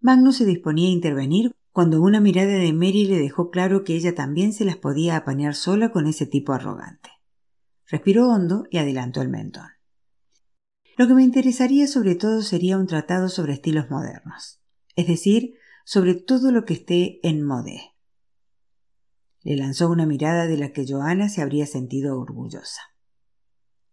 [0.00, 4.14] Magnus se disponía a intervenir cuando una mirada de Mary le dejó claro que ella
[4.14, 7.10] también se las podía apañar sola con ese tipo arrogante.
[7.86, 9.68] Respiró hondo y adelantó el mentón.
[10.96, 14.60] Lo que me interesaría sobre todo sería un tratado sobre estilos modernos,
[14.96, 17.80] es decir, sobre todo lo que esté en mode.
[19.42, 22.80] Le lanzó una mirada de la que Joana se habría sentido orgullosa.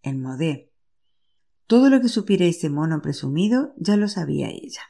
[0.02, 0.72] El modé.
[1.68, 4.82] Todo lo que supiera ese mono presumido ya lo sabía ella.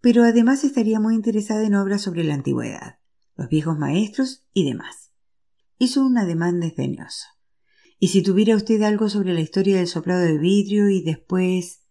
[0.00, 2.98] Pero además estaría muy interesada en obras sobre la antigüedad,
[3.36, 5.12] los viejos maestros y demás.
[5.78, 7.26] Hizo un ademán desdeñoso.
[8.00, 11.82] Y si tuviera usted algo sobre la historia del soplado de vidrio y después.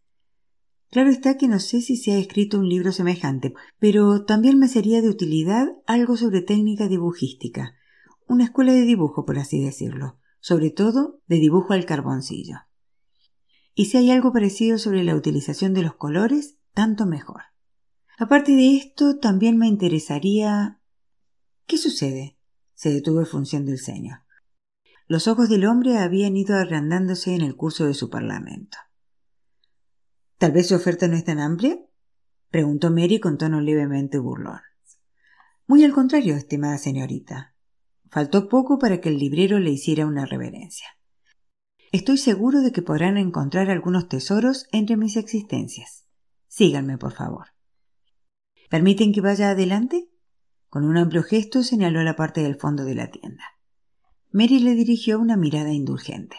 [0.89, 4.67] Claro está que no sé si se ha escrito un libro semejante, pero también me
[4.67, 7.75] sería de utilidad algo sobre técnica dibujística,
[8.27, 12.59] una escuela de dibujo, por así decirlo, sobre todo de dibujo al carboncillo.
[13.75, 17.41] Y si hay algo parecido sobre la utilización de los colores, tanto mejor.
[18.17, 20.81] Aparte de esto, también me interesaría.
[21.65, 22.37] ¿Qué sucede?
[22.73, 24.23] se detuvo función del ceño.
[25.07, 28.77] Los ojos del hombre habían ido agrandándose en el curso de su parlamento.
[30.37, 31.79] ¿Tal vez su oferta no es tan amplia?
[32.49, 34.61] preguntó Mary con tono levemente burlón.
[35.65, 37.55] Muy al contrario, estimada señorita.
[38.09, 40.87] Faltó poco para que el librero le hiciera una reverencia.
[41.91, 46.05] Estoy seguro de que podrán encontrar algunos tesoros entre mis existencias.
[46.47, 47.47] Síganme, por favor.
[48.69, 50.09] ¿Permiten que vaya adelante?
[50.69, 53.43] Con un amplio gesto señaló la parte del fondo de la tienda.
[54.31, 56.37] Mary le dirigió una mirada indulgente.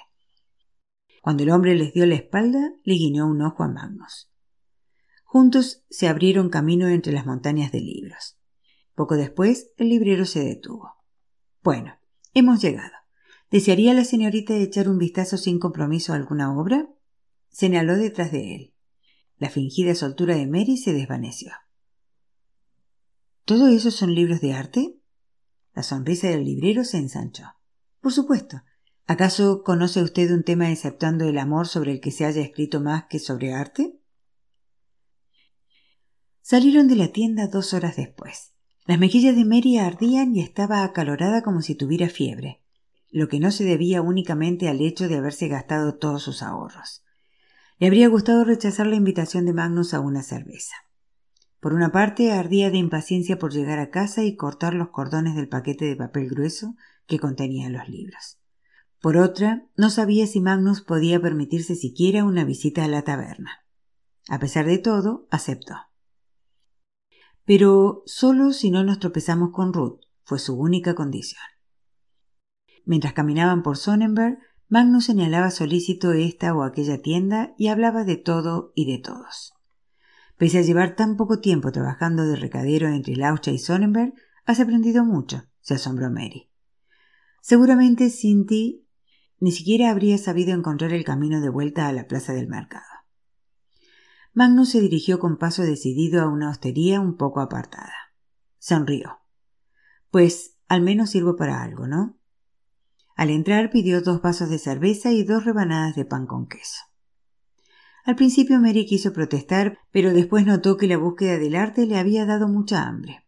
[1.29, 4.31] Cuando el hombre les dio la espalda, le guiñó un ojo a Magnus.
[5.25, 8.39] Juntos se abrieron camino entre las montañas de libros.
[8.95, 10.95] Poco después, el librero se detuvo.
[11.63, 11.99] Bueno,
[12.33, 12.95] hemos llegado.
[13.51, 16.89] ¿Desearía la señorita echar un vistazo sin compromiso a alguna obra?
[17.51, 18.75] Señaló detrás de él.
[19.37, 21.53] La fingida soltura de Mary se desvaneció.
[23.45, 24.99] ¿Todo eso son libros de arte?
[25.75, 27.45] La sonrisa del librero se ensanchó.
[28.01, 28.63] Por supuesto.
[29.11, 33.05] ¿Acaso conoce usted un tema exceptuando el amor sobre el que se haya escrito más
[33.09, 33.99] que sobre arte?
[36.43, 38.53] Salieron de la tienda dos horas después.
[38.85, 42.61] Las mejillas de Mary ardían y estaba acalorada como si tuviera fiebre,
[43.11, 47.03] lo que no se debía únicamente al hecho de haberse gastado todos sus ahorros.
[47.79, 50.75] Le habría gustado rechazar la invitación de Magnus a una cerveza.
[51.61, 55.49] Por una parte, ardía de impaciencia por llegar a casa y cortar los cordones del
[55.49, 58.38] paquete de papel grueso que contenía los libros.
[59.01, 63.65] Por otra, no sabía si Magnus podía permitirse siquiera una visita a la taberna.
[64.29, 65.75] A pesar de todo, aceptó.
[67.45, 71.43] Pero solo si no nos tropezamos con Ruth, fue su única condición.
[72.85, 74.39] Mientras caminaban por Sonnenberg,
[74.69, 79.55] Magnus señalaba solícito esta o aquella tienda y hablaba de todo y de todos.
[80.37, 84.13] Pese a llevar tan poco tiempo trabajando de recadero entre Laucha y Sonnenberg,
[84.45, 86.51] has aprendido mucho, se asombró Mary.
[87.41, 88.88] Seguramente sin ti
[89.41, 92.85] ni siquiera habría sabido encontrar el camino de vuelta a la plaza del mercado.
[94.33, 97.95] Magnus se dirigió con paso decidido a una hostería un poco apartada.
[98.59, 99.19] Sonrió.
[100.11, 102.19] Pues al menos sirvo para algo, ¿no?
[103.17, 106.83] Al entrar pidió dos vasos de cerveza y dos rebanadas de pan con queso.
[108.05, 112.25] Al principio Mary quiso protestar, pero después notó que la búsqueda del arte le había
[112.27, 113.27] dado mucha hambre.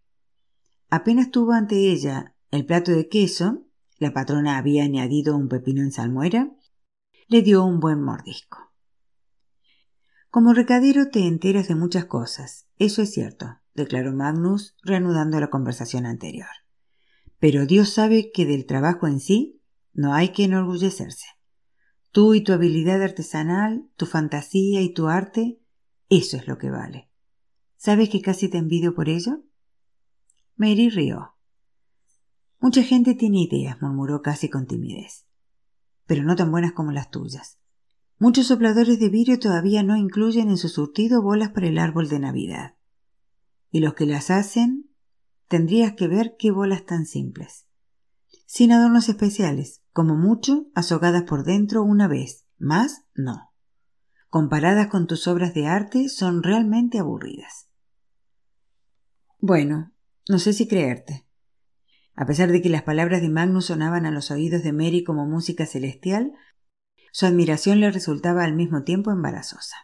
[0.88, 3.64] Apenas tuvo ante ella el plato de queso,
[4.00, 6.50] la patrona había añadido un pepino en salmuera,
[7.28, 8.72] le dio un buen mordisco.
[10.30, 16.06] Como recadero te enteras de muchas cosas, eso es cierto, declaró Magnus, reanudando la conversación
[16.06, 16.48] anterior.
[17.38, 19.60] Pero Dios sabe que del trabajo en sí
[19.92, 21.26] no hay que enorgullecerse.
[22.10, 25.60] Tú y tu habilidad artesanal, tu fantasía y tu arte,
[26.08, 27.10] eso es lo que vale.
[27.76, 29.42] ¿Sabes que casi te envidio por ello?
[30.56, 31.34] Mary rió.
[32.60, 35.24] Mucha gente tiene ideas, murmuró casi con timidez,
[36.06, 37.58] pero no tan buenas como las tuyas.
[38.18, 42.18] Muchos sopladores de vidrio todavía no incluyen en su surtido bolas para el árbol de
[42.18, 42.74] Navidad.
[43.70, 44.90] Y los que las hacen,
[45.48, 47.66] tendrías que ver qué bolas tan simples.
[48.44, 53.54] Sin adornos especiales, como mucho, azogadas por dentro una vez, más no.
[54.28, 57.70] Comparadas con tus obras de arte, son realmente aburridas.
[59.38, 59.92] Bueno,
[60.28, 61.26] no sé si creerte.
[62.20, 65.24] A pesar de que las palabras de Magnus sonaban a los oídos de Mary como
[65.24, 66.34] música celestial,
[67.12, 69.76] su admiración le resultaba al mismo tiempo embarazosa.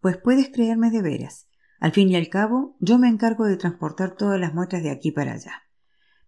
[0.00, 1.48] Pues puedes creerme de veras.
[1.80, 5.10] Al fin y al cabo, yo me encargo de transportar todas las muestras de aquí
[5.10, 5.62] para allá.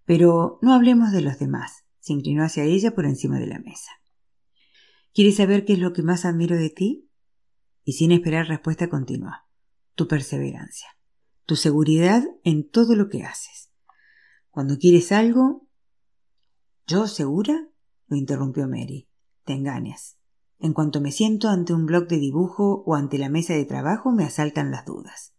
[0.07, 1.85] Pero no hablemos de los demás.
[1.99, 3.91] Se inclinó hacia ella por encima de la mesa.
[5.13, 7.11] ¿Quieres saber qué es lo que más admiro de ti?
[7.85, 9.33] Y sin esperar respuesta continuó.
[9.95, 10.89] Tu perseverancia.
[11.45, 13.70] Tu seguridad en todo lo que haces.
[14.51, 15.67] Cuando quieres algo...
[16.87, 17.69] ¿Yo segura?
[18.09, 19.09] lo interrumpió Mary.
[19.45, 20.19] Te engañas.
[20.59, 24.13] En cuanto me siento ante un bloc de dibujo o ante la mesa de trabajo
[24.13, 25.35] me asaltan las dudas.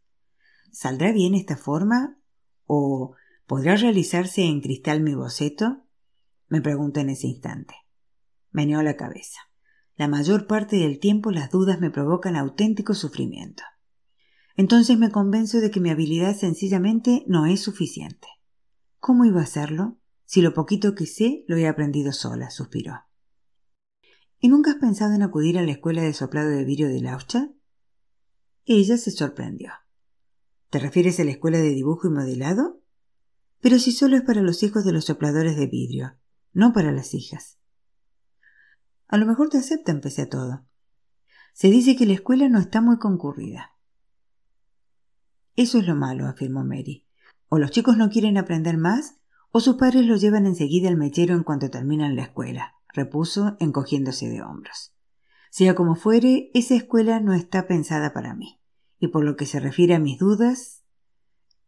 [0.72, 2.18] ¿Saldrá bien esta forma?
[2.66, 3.16] ¿O
[3.52, 5.84] ¿Podrá realizarse en cristal mi boceto?
[6.48, 7.76] me pregunto en ese instante.
[8.52, 9.42] Meneo la cabeza.
[9.98, 13.64] La mayor parte del tiempo las dudas me provocan auténtico sufrimiento.
[14.56, 18.30] Entonces me convenzo de que mi habilidad sencillamente no es suficiente.
[19.02, 19.98] ¿Cómo iba a hacerlo?
[20.26, 23.02] Si lo poquito que sé lo he aprendido sola, suspiró.
[24.38, 27.50] ¿Y nunca has pensado en acudir a la escuela de soplado de vidrio de Laucha?
[28.64, 29.72] Ella se sorprendió.
[30.70, 32.80] ¿Te refieres a la escuela de dibujo y modelado?
[33.60, 36.20] Pero si solo es para los hijos de los sopladores de vidrio,
[36.54, 37.58] no para las hijas.
[39.08, 40.64] A lo mejor te aceptan pese a todo.
[41.54, 43.72] Se dice que la escuela no está muy concurrida.
[45.56, 47.08] Eso es lo malo, afirmó Mary.
[47.54, 49.18] O los chicos no quieren aprender más,
[49.52, 54.30] o sus padres los llevan enseguida al mechero en cuanto terminan la escuela, repuso encogiéndose
[54.30, 54.94] de hombros.
[55.50, 58.62] Sea como fuere, esa escuela no está pensada para mí.
[59.00, 60.86] Y por lo que se refiere a mis dudas,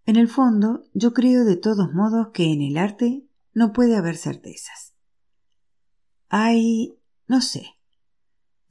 [0.06, 4.16] en el fondo yo creo de todos modos que en el arte no puede haber
[4.16, 4.94] certezas.
[6.30, 7.76] Hay no sé.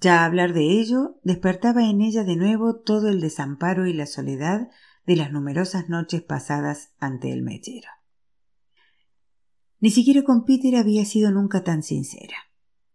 [0.01, 4.71] Ya hablar de ello despertaba en ella de nuevo todo el desamparo y la soledad
[5.07, 7.89] de las numerosas noches pasadas ante el mechero.
[9.81, 12.37] Ni siquiera con Peter había sido nunca tan sincera.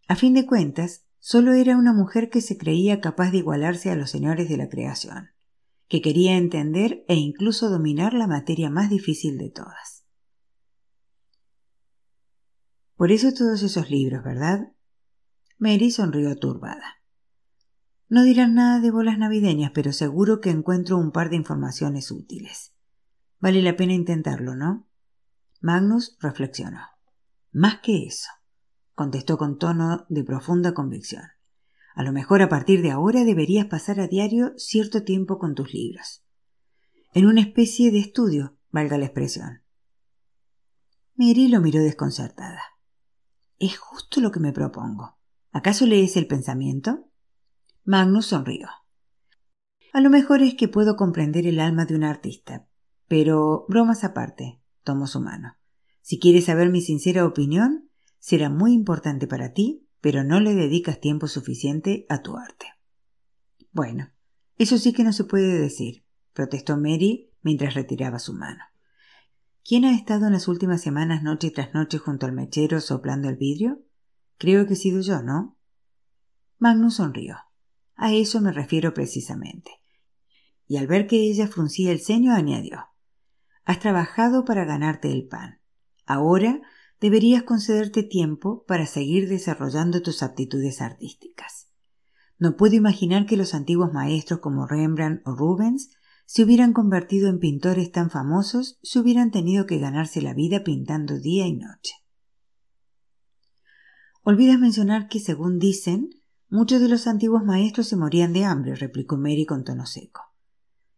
[0.08, 3.96] A fin de cuentas, solo era una mujer que se creía capaz de igualarse a
[3.96, 5.32] los señores de la creación,
[5.90, 10.06] que quería entender e incluso dominar la materia más difícil de todas.
[12.96, 14.72] Por eso todos esos libros, ¿verdad?
[15.58, 17.02] Mary sonrió turbada.
[18.10, 22.74] No dirán nada de bolas navideñas, pero seguro que encuentro un par de informaciones útiles.
[23.40, 24.88] Vale la pena intentarlo, ¿no?
[25.60, 26.80] Magnus reflexionó.
[27.52, 28.30] Más que eso,
[28.96, 31.24] contestó con tono de profunda convicción.
[31.96, 35.74] A lo mejor a partir de ahora deberías pasar a diario cierto tiempo con tus
[35.74, 36.24] libros.
[37.14, 39.64] En una especie de estudio, valga la expresión.
[41.16, 42.62] Mary lo miró desconcertada.
[43.58, 45.18] Es justo lo que me propongo.
[45.52, 47.07] ¿Acaso lees el pensamiento?
[47.88, 48.68] Magnus sonrió.
[49.94, 52.68] A lo mejor es que puedo comprender el alma de un artista,
[53.08, 55.56] pero bromas aparte, tomó su mano.
[56.02, 61.00] Si quieres saber mi sincera opinión, será muy importante para ti, pero no le dedicas
[61.00, 62.66] tiempo suficiente a tu arte.
[63.72, 64.12] Bueno,
[64.58, 68.66] eso sí que no se puede decir, protestó Mary mientras retiraba su mano.
[69.64, 73.38] ¿Quién ha estado en las últimas semanas noche tras noche junto al mechero soplando el
[73.38, 73.82] vidrio?
[74.38, 75.58] Creo que he sido yo, ¿no?
[76.60, 77.47] Magnus sonrió.
[77.98, 79.72] A eso me refiero precisamente.
[80.68, 82.86] Y al ver que ella fruncía el ceño, añadió
[83.66, 85.60] Has trabajado para ganarte el pan.
[86.06, 86.62] Ahora
[87.02, 91.68] deberías concederte tiempo para seguir desarrollando tus aptitudes artísticas.
[92.40, 95.90] No puedo imaginar que los antiguos maestros como Rembrandt o Rubens
[96.26, 101.20] se hubieran convertido en pintores tan famosos si hubieran tenido que ganarse la vida pintando
[101.20, 101.94] día y noche.
[104.24, 106.10] Olvidas mencionar que, según dicen,
[106.50, 110.22] muchos de los antiguos maestros se morían de hambre, replicó Mary con tono seco.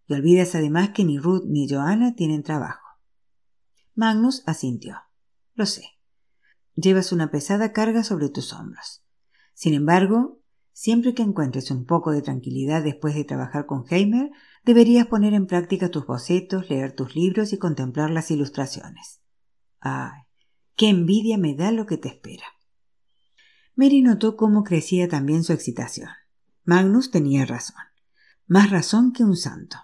[0.08, 2.88] Y olvidas además que ni Ruth ni Joanna tienen trabajo.
[3.96, 4.98] Magnus asintió.
[5.54, 5.84] Lo sé.
[6.76, 9.04] Llevas una pesada carga sobre tus hombros.
[9.54, 10.42] Sin embargo,
[10.72, 14.32] siempre que encuentres un poco de tranquilidad después de trabajar con Heimer,
[14.64, 19.20] deberías poner en práctica tus bocetos, leer tus libros y contemplar las ilustraciones.
[19.82, 20.22] Ay,
[20.76, 22.46] qué envidia me da lo que te espera.
[23.76, 26.10] Mary notó cómo crecía también su excitación.
[26.64, 27.84] Magnus tenía razón,
[28.48, 29.78] más razón que un santo.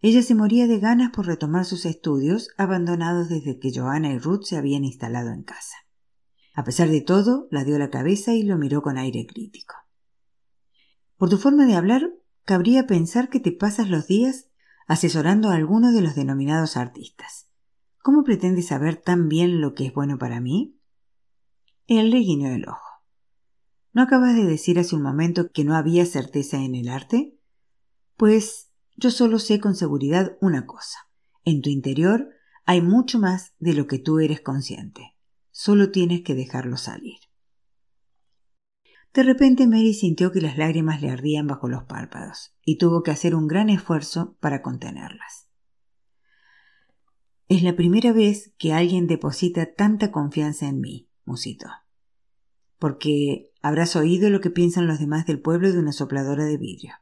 [0.00, 4.44] Ella se moría de ganas por retomar sus estudios, abandonados desde que Joanna y Ruth
[4.44, 5.76] se habían instalado en casa.
[6.54, 9.74] A pesar de todo, la dio la cabeza y lo miró con aire crítico.
[11.16, 12.12] Por tu forma de hablar,
[12.44, 14.48] cabría pensar que te pasas los días
[14.86, 17.48] asesorando a alguno de los denominados artistas.
[18.02, 20.77] ¿Cómo pretendes saber tan bien lo que es bueno para mí?
[21.88, 23.02] Él le guiñó el ojo.
[23.94, 27.40] ¿No acabas de decir hace un momento que no había certeza en el arte?
[28.18, 30.98] Pues yo solo sé con seguridad una cosa.
[31.46, 32.28] En tu interior
[32.66, 35.16] hay mucho más de lo que tú eres consciente.
[35.50, 37.16] Solo tienes que dejarlo salir.
[39.14, 43.12] De repente Mary sintió que las lágrimas le ardían bajo los párpados y tuvo que
[43.12, 45.48] hacer un gran esfuerzo para contenerlas.
[47.48, 51.68] Es la primera vez que alguien deposita tanta confianza en mí, musito.
[52.78, 56.94] Porque habrás oído lo que piensan los demás del pueblo de una sopladora de vidrio.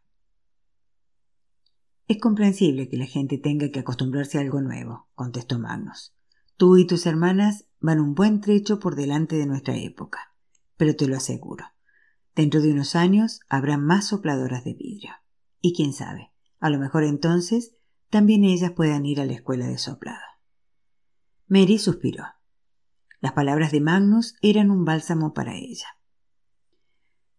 [2.08, 6.14] Es comprensible que la gente tenga que acostumbrarse a algo nuevo, contestó Magnus.
[6.56, 10.34] Tú y tus hermanas van un buen trecho por delante de nuestra época,
[10.76, 11.64] pero te lo aseguro.
[12.34, 15.12] Dentro de unos años habrá más sopladoras de vidrio.
[15.60, 17.72] Y quién sabe, a lo mejor entonces
[18.10, 20.20] también ellas puedan ir a la escuela de soplado.
[21.48, 22.24] Mary suspiró.
[23.20, 25.86] Las palabras de Magnus eran un bálsamo para ella.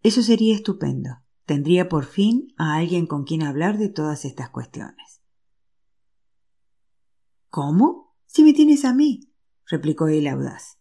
[0.01, 1.21] Eso sería estupendo.
[1.45, 5.21] Tendría por fin a alguien con quien hablar de todas estas cuestiones.
[7.49, 8.15] ¿Cómo?
[8.25, 9.32] Si me tienes a mí,
[9.65, 10.78] replicó él audaz.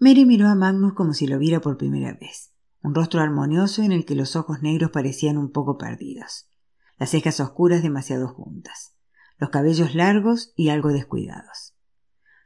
[0.00, 2.52] Mary miró a Magnus como si lo viera por primera vez,
[2.82, 6.48] un rostro armonioso en el que los ojos negros parecían un poco perdidos,
[6.98, 8.96] las cejas oscuras demasiado juntas,
[9.38, 11.69] los cabellos largos y algo descuidados.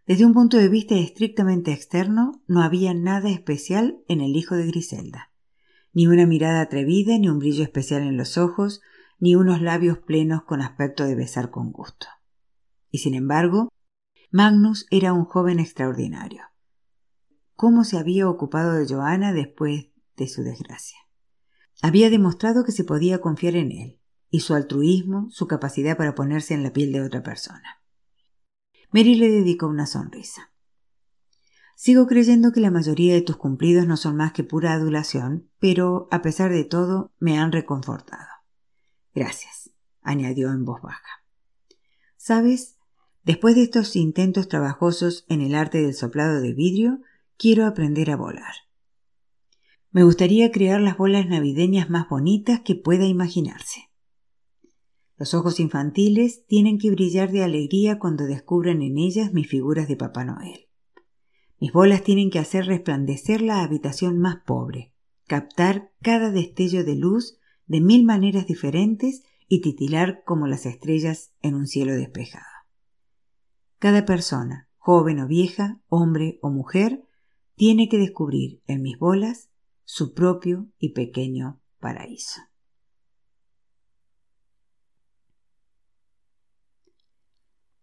[0.06, 4.66] Desde un punto de vista estrictamente externo, no había nada especial en el hijo de
[4.66, 5.30] Griselda,
[5.94, 8.82] ni una mirada atrevida, ni un brillo especial en los ojos,
[9.18, 12.06] ni unos labios plenos con aspecto de besar con gusto.
[12.90, 13.70] Y sin embargo,
[14.30, 16.42] Magnus era un joven extraordinario.
[17.54, 19.86] ¿Cómo se había ocupado de Johanna después
[20.16, 20.98] de su desgracia?
[21.80, 26.52] Había demostrado que se podía confiar en él, y su altruismo, su capacidad para ponerse
[26.52, 27.83] en la piel de otra persona.
[28.94, 30.52] Mary le dedicó una sonrisa.
[31.74, 36.06] Sigo creyendo que la mayoría de tus cumplidos no son más que pura adulación, pero
[36.12, 38.28] a pesar de todo me han reconfortado.
[39.12, 39.70] Gracias,
[40.00, 41.24] añadió en voz baja.
[42.16, 42.74] Sabes,
[43.24, 47.00] Después de estos intentos trabajosos en el arte del soplado de vidrio,
[47.38, 48.52] quiero aprender a volar.
[49.90, 53.88] Me gustaría crear las bolas navideñas más bonitas que pueda imaginarse.
[55.16, 59.96] Los ojos infantiles tienen que brillar de alegría cuando descubran en ellas mis figuras de
[59.96, 60.68] Papá Noel.
[61.60, 64.92] Mis bolas tienen que hacer resplandecer la habitación más pobre,
[65.26, 71.54] captar cada destello de luz de mil maneras diferentes y titilar como las estrellas en
[71.54, 72.44] un cielo despejado.
[73.78, 77.04] Cada persona, joven o vieja, hombre o mujer,
[77.54, 79.50] tiene que descubrir en mis bolas
[79.84, 82.40] su propio y pequeño paraíso.